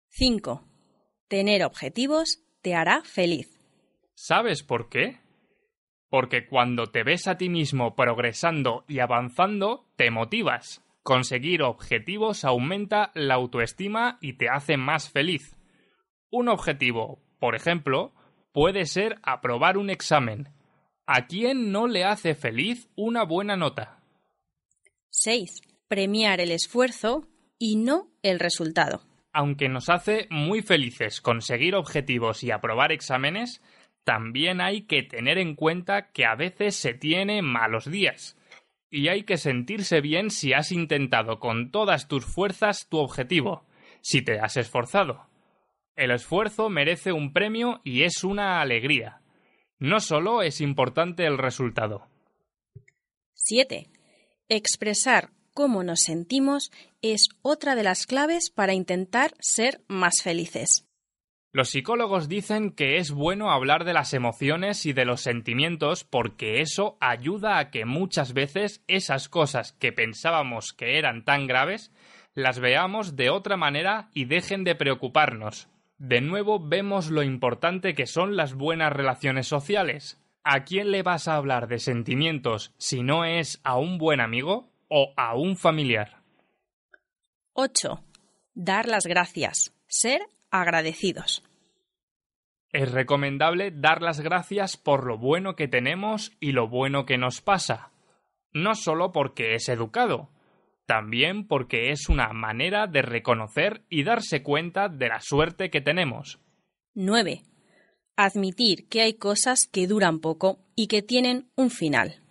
[0.10, 0.64] 5.
[1.28, 3.60] Tener objetivos te hará feliz.
[4.14, 5.20] ¿Sabes por qué?
[6.16, 10.82] Porque cuando te ves a ti mismo progresando y avanzando, te motivas.
[11.04, 15.58] Conseguir objetivos aumenta la autoestima y te hace más feliz.
[16.30, 18.14] Un objetivo, por ejemplo,
[18.54, 20.48] puede ser aprobar un examen.
[21.06, 24.00] ¿A quién no le hace feliz una buena nota?
[25.10, 25.64] 6.
[25.90, 27.28] Premiar el esfuerzo
[27.60, 29.02] y no el resultado.
[29.34, 33.62] Aunque nos hace muy felices conseguir objetivos y aprobar exámenes,
[34.06, 38.38] también hay que tener en cuenta que a veces se tiene malos días.
[38.90, 43.66] Y hay que sentirse bien si has intentado con todas tus fuerzas tu objetivo,
[44.02, 45.28] si te has esforzado.
[45.96, 49.22] El esfuerzo merece un premio y es una alegría.
[49.80, 52.08] No solo es importante el resultado.
[53.34, 53.90] 7.
[54.50, 60.85] Expresar cómo nos sentimos es otra de las claves para intentar ser más felices.
[61.56, 66.60] Los psicólogos dicen que es bueno hablar de las emociones y de los sentimientos porque
[66.60, 71.94] eso ayuda a que muchas veces esas cosas que pensábamos que eran tan graves
[72.34, 75.70] las veamos de otra manera y dejen de preocuparnos.
[75.98, 80.22] De nuevo vemos lo importante que son las buenas relaciones sociales.
[80.44, 84.74] ¿A quién le vas a hablar de sentimientos si no es a un buen amigo
[84.90, 86.18] o a un familiar?
[87.54, 88.04] 8.
[88.56, 89.74] Dar las gracias.
[89.88, 91.44] Ser agradecidos.
[92.72, 97.42] Es recomendable dar las gracias por lo bueno que tenemos y lo bueno que nos
[97.42, 97.92] pasa.
[98.52, 100.30] No solo porque es educado,
[100.86, 106.40] también porque es una manera de reconocer y darse cuenta de la suerte que tenemos.
[106.94, 107.44] 9.
[108.18, 112.22] Admitir que hay cosas que duran poco y que tienen un final.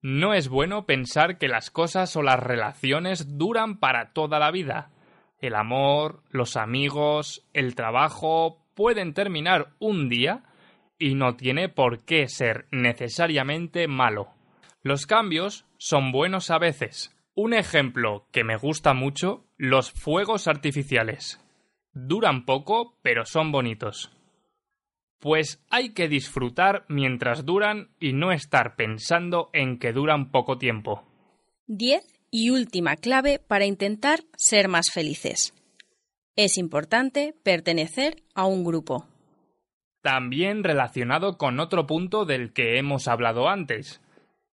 [0.00, 4.90] No es bueno pensar que las cosas o las relaciones duran para toda la vida.
[5.40, 10.44] El amor, los amigos, el trabajo pueden terminar un día
[10.98, 14.28] y no tiene por qué ser necesariamente malo.
[14.82, 17.14] Los cambios son buenos a veces.
[17.34, 21.40] Un ejemplo que me gusta mucho, los fuegos artificiales.
[21.92, 24.10] Duran poco, pero son bonitos.
[25.20, 31.04] Pues hay que disfrutar mientras duran y no estar pensando en que duran poco tiempo.
[31.66, 35.54] 10 y última clave para intentar ser más felices.
[36.36, 39.06] Es importante pertenecer a un grupo.
[40.02, 44.00] También relacionado con otro punto del que hemos hablado antes.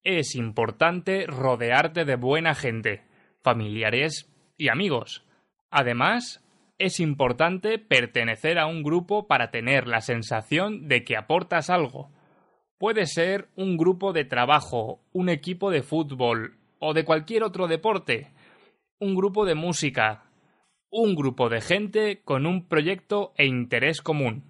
[0.04, 3.04] Es importante rodearte de buena gente,
[3.44, 5.24] familiares y amigos.
[5.70, 6.44] Además,
[6.78, 12.10] es importante pertenecer a un grupo para tener la sensación de que aportas algo.
[12.78, 18.32] Puede ser un grupo de trabajo, un equipo de fútbol o de cualquier otro deporte,
[19.00, 20.26] un grupo de música,
[20.92, 24.44] un grupo de gente con un proyecto e interés común.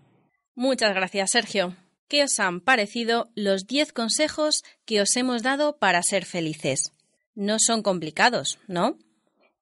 [0.53, 1.75] Muchas gracias, Sergio.
[2.07, 6.91] ¿Qué os han parecido los 10 consejos que os hemos dado para ser felices?
[7.33, 8.97] No son complicados, ¿no?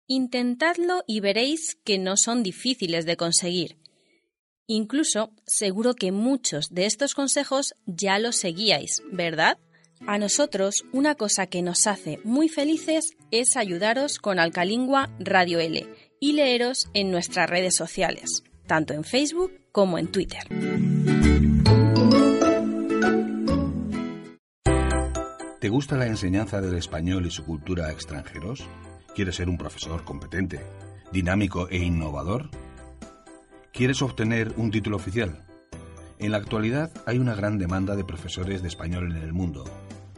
[0.08, 3.78] Intentadlo y veréis que no son difíciles de conseguir.
[4.66, 9.58] Incluso seguro que muchos de estos consejos ya los seguíais, ¿verdad?
[10.06, 15.88] A nosotros una cosa que nos hace muy felices es ayudaros con Alcalingua Radio L
[16.20, 20.44] y leeros en nuestras redes sociales, tanto en Facebook como en Twitter.
[25.62, 28.68] ¿Te gusta la enseñanza del español y su cultura a extranjeros?
[29.16, 30.60] ¿Quieres ser un profesor competente,
[31.14, 32.50] dinámico e innovador?
[33.72, 35.46] ¿Quieres obtener un título oficial?
[36.20, 39.64] En la actualidad hay una gran demanda de profesores de español en el mundo.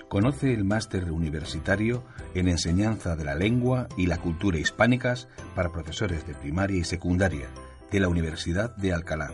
[0.09, 2.03] Conoce el máster universitario
[2.35, 7.47] en enseñanza de la lengua y la cultura hispánicas para profesores de primaria y secundaria
[7.91, 9.31] de la Universidad de Alcalá.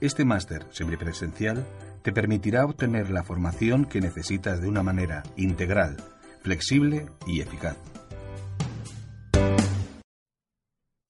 [0.00, 1.64] Este máster semipresencial
[2.02, 5.96] te permitirá obtener la formación que necesitas de una manera integral,
[6.42, 7.76] flexible y eficaz.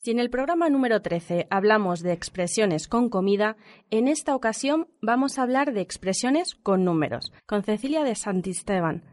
[0.05, 3.57] Si en el programa número 13 hablamos de expresiones con comida,
[3.91, 9.05] en esta ocasión vamos a hablar de expresiones con números, con Cecilia de Santisteban.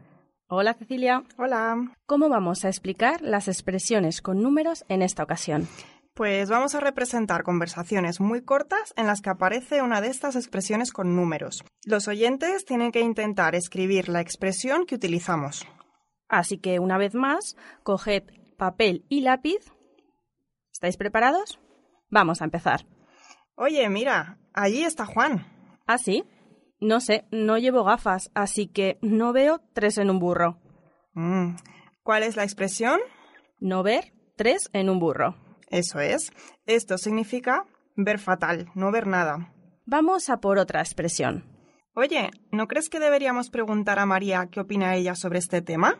[0.48, 1.22] Hola Cecilia.
[1.38, 1.94] Hola.
[2.06, 5.68] ¿Cómo vamos a explicar las expresiones con números en esta ocasión?
[6.12, 10.90] Pues vamos a representar conversaciones muy cortas en las que aparece una de estas expresiones
[10.90, 11.62] con números.
[11.84, 15.68] Los oyentes tienen que intentar escribir la expresión que utilizamos.
[16.28, 18.24] Así que una vez más, coged
[18.56, 19.70] papel y lápiz
[20.80, 21.60] ¿Estáis preparados?
[22.08, 22.86] Vamos a empezar.
[23.54, 25.46] Oye, mira, allí está Juan.
[25.86, 26.24] ¿Ah, sí?
[26.80, 30.58] No sé, no llevo gafas, así que no veo tres en un burro.
[31.12, 31.56] Mm,
[32.02, 32.98] ¿Cuál es la expresión?
[33.58, 35.36] No ver tres en un burro.
[35.68, 36.32] Eso es.
[36.64, 39.52] Esto significa ver fatal, no ver nada.
[39.84, 41.44] Vamos a por otra expresión.
[41.94, 45.98] Oye, ¿no crees que deberíamos preguntar a María qué opina ella sobre este tema?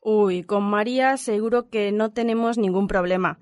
[0.00, 3.40] Uy, con María seguro que no tenemos ningún problema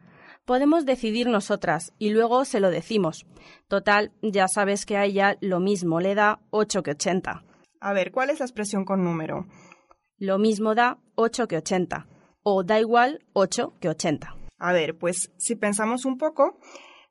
[0.49, 3.27] podemos decidir nosotras y luego se lo decimos.
[3.69, 7.45] Total, ya sabes que a ella lo mismo le da 8 que 80.
[7.81, 9.47] A ver, ¿cuál es la expresión con número?
[10.17, 12.07] Lo mismo da 8 que 80.
[12.43, 14.37] O da igual 8 que 80.
[14.59, 16.59] A ver, pues si pensamos un poco,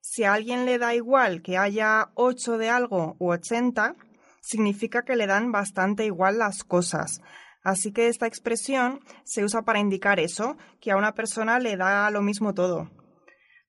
[0.02, 3.98] si a alguien le da igual que haya 8 de algo u 80,
[4.42, 7.22] significa que le dan bastante igual las cosas.
[7.64, 12.10] Así que esta expresión se usa para indicar eso, que a una persona le da
[12.10, 12.97] lo mismo todo.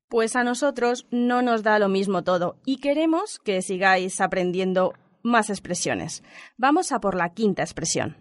[0.08, 5.50] Pues a nosotros no nos da lo mismo todo y queremos que sigáis aprendiendo más
[5.50, 6.22] expresiones.
[6.56, 8.16] Vamos a por la quinta expresión.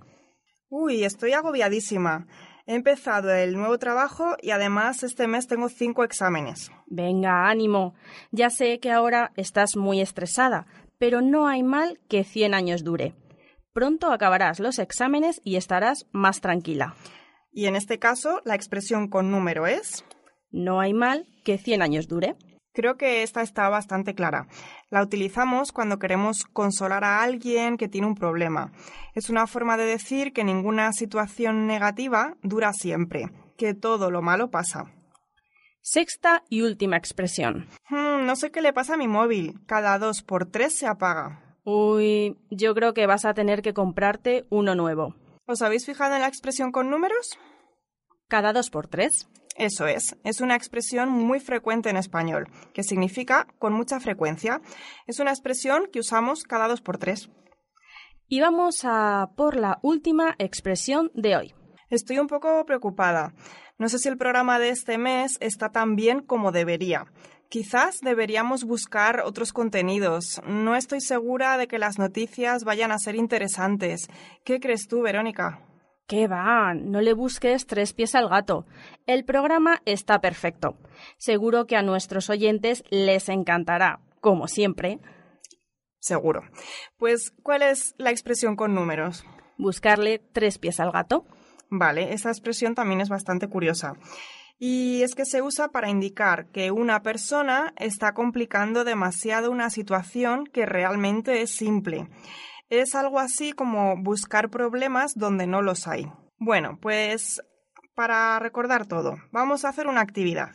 [0.70, 2.28] Uy, estoy agobiadísima.
[2.66, 6.70] He empezado el nuevo trabajo y además este mes tengo cinco exámenes.
[6.88, 7.96] Venga, ánimo.
[8.32, 10.68] Ya sé que ahora estás muy estresada,
[10.98, 13.16] pero no hay mal que 100 años dure.
[13.72, 16.96] Pronto acabarás los exámenes y estarás más tranquila.
[17.54, 20.04] Y en este caso, la expresión con número es...
[20.52, 22.36] No hay mal que 100 años dure.
[22.74, 24.48] Creo que esta está bastante clara.
[24.92, 28.72] La utilizamos cuando queremos consolar a alguien que tiene un problema.
[29.16, 34.52] Es una forma de decir que ninguna situación negativa dura siempre, que todo lo malo
[34.52, 34.94] pasa.
[35.82, 37.68] Sexta y última expresión.
[37.90, 39.60] Hmm, no sé qué le pasa a mi móvil.
[39.66, 41.58] Cada dos por tres se apaga.
[41.64, 45.16] Uy, yo creo que vas a tener que comprarte uno nuevo.
[45.48, 47.40] ¿Os habéis fijado en la expresión con números?
[48.28, 49.28] Cada dos por tres.
[49.58, 54.62] Eso es, es una expresión muy frecuente en español, que significa con mucha frecuencia.
[55.08, 57.30] Es una expresión que usamos cada dos por tres.
[58.28, 61.56] Y vamos a por la última expresión de hoy.
[61.90, 63.34] Estoy un poco preocupada.
[63.80, 67.06] No sé si el programa de este mes está tan bien como debería.
[67.50, 70.40] Quizás deberíamos buscar otros contenidos.
[70.46, 74.08] No estoy segura de que las noticias vayan a ser interesantes.
[74.44, 75.67] ¿Qué crees tú, Verónica?
[76.08, 76.74] ¿Qué va?
[76.74, 78.66] No le busques tres pies al gato.
[79.08, 80.78] El programa está perfecto.
[81.18, 85.00] Seguro que a nuestros oyentes les encantará, como siempre.
[86.00, 86.44] Seguro.
[86.98, 89.26] Pues, ¿cuál es la expresión con números?
[89.58, 91.26] Buscarle tres pies al gato.
[91.70, 93.96] Vale, esa expresión también es bastante curiosa.
[94.58, 100.46] Y es que se usa para indicar que una persona está complicando demasiado una situación
[100.46, 102.08] que realmente es simple.
[102.70, 106.12] Es algo así como buscar problemas donde no los hay.
[106.38, 107.42] Bueno, pues
[107.96, 110.52] para recordar todo, vamos a hacer una actividad.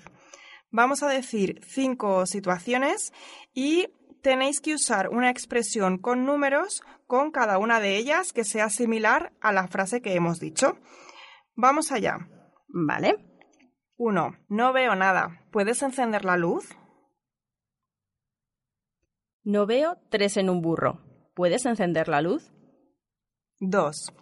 [0.71, 3.13] Vamos a decir cinco situaciones
[3.53, 3.89] y
[4.23, 9.33] tenéis que usar una expresión con números con cada una de ellas que sea similar
[9.41, 10.79] a la frase que hemos dicho.
[11.55, 12.29] Vamos allá.
[12.69, 13.17] Vale.
[13.97, 15.45] Uno, No veo nada.
[15.51, 16.69] ¿Puedes encender la luz?
[19.45, 21.12] No veo tres en un burro.
[21.35, 22.53] ¿Puedes encender la luz?
[23.61, 24.12] 2.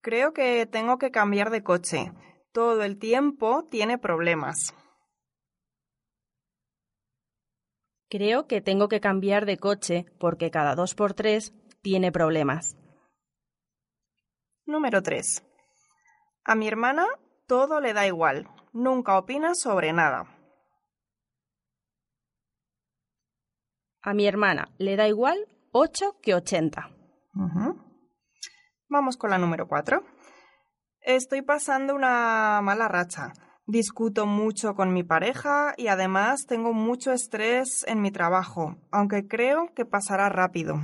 [0.00, 2.12] Creo que tengo que cambiar de coche.
[2.52, 4.74] Todo el tiempo tiene problemas.
[8.08, 11.52] Creo que tengo que cambiar de coche porque cada dos por tres
[11.82, 12.76] tiene problemas.
[14.66, 15.44] Número 3.
[16.44, 17.06] A mi hermana
[17.46, 18.48] todo le da igual.
[18.72, 20.24] Nunca opina sobre nada.
[24.00, 26.88] A mi hermana le da igual 8 que 80.
[28.88, 30.04] Vamos con la número 4.
[31.00, 33.32] Estoy pasando una mala racha.
[33.66, 39.74] Discuto mucho con mi pareja y además tengo mucho estrés en mi trabajo, aunque creo
[39.74, 40.76] que pasará rápido.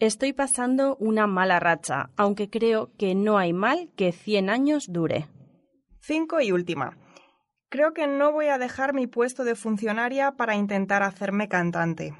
[0.00, 5.28] Estoy pasando una mala racha, aunque creo que no hay mal que 100 años dure.
[6.00, 6.98] 5 y última.
[7.74, 12.14] Creo que no voy a dejar mi puesto de funcionaria para intentar hacerme cantante.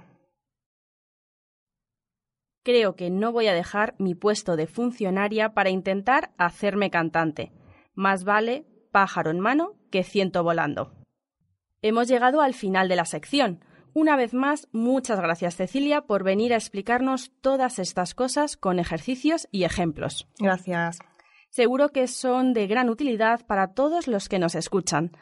[2.64, 7.52] Creo que no voy a dejar mi puesto de funcionaria para intentar hacerme cantante.
[7.94, 10.92] Más vale pájaro en mano que ciento volando.
[11.82, 13.64] Hemos llegado al final de la sección.
[13.92, 19.46] Una vez más, muchas gracias Cecilia por venir a explicarnos todas estas cosas con ejercicios
[19.52, 20.26] y ejemplos.
[20.40, 20.98] Gracias.
[21.48, 25.12] Seguro que son de gran utilidad para todos los que nos escuchan.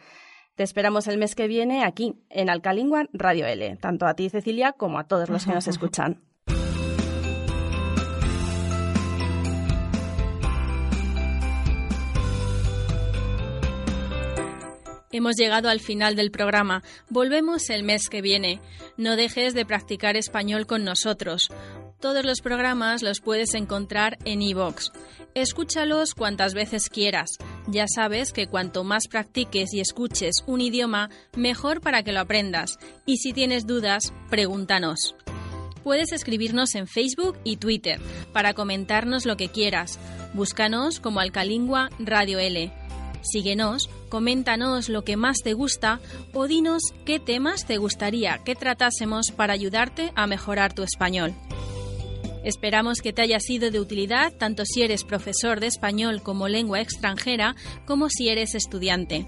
[0.54, 4.72] Te esperamos el mes que viene aquí, en Alcalingua Radio L, tanto a ti, Cecilia,
[4.72, 6.20] como a todos los que nos escuchan.
[15.12, 16.82] Hemos llegado al final del programa.
[17.10, 18.60] Volvemos el mes que viene.
[18.96, 21.48] No dejes de practicar español con nosotros.
[22.00, 24.90] Todos los programas los puedes encontrar en iVoox.
[25.34, 27.30] Escúchalos cuantas veces quieras.
[27.68, 32.78] Ya sabes que cuanto más practiques y escuches un idioma, mejor para que lo aprendas.
[33.06, 35.14] Y si tienes dudas, pregúntanos.
[35.84, 38.00] Puedes escribirnos en Facebook y Twitter
[38.32, 39.98] para comentarnos lo que quieras.
[40.32, 42.81] Búscanos como Alcalingua Radio L.
[43.22, 46.00] Síguenos, coméntanos lo que más te gusta
[46.32, 51.34] o dinos qué temas te gustaría que tratásemos para ayudarte a mejorar tu español.
[52.44, 56.80] Esperamos que te haya sido de utilidad tanto si eres profesor de español como lengua
[56.80, 57.54] extranjera
[57.86, 59.26] como si eres estudiante.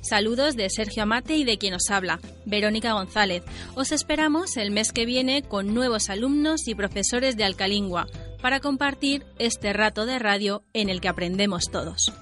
[0.00, 3.42] Saludos de Sergio Amate y de quien os habla, Verónica González.
[3.74, 8.06] Os esperamos el mes que viene con nuevos alumnos y profesores de Alcalingua
[8.40, 12.12] para compartir este rato de radio en el que aprendemos todos.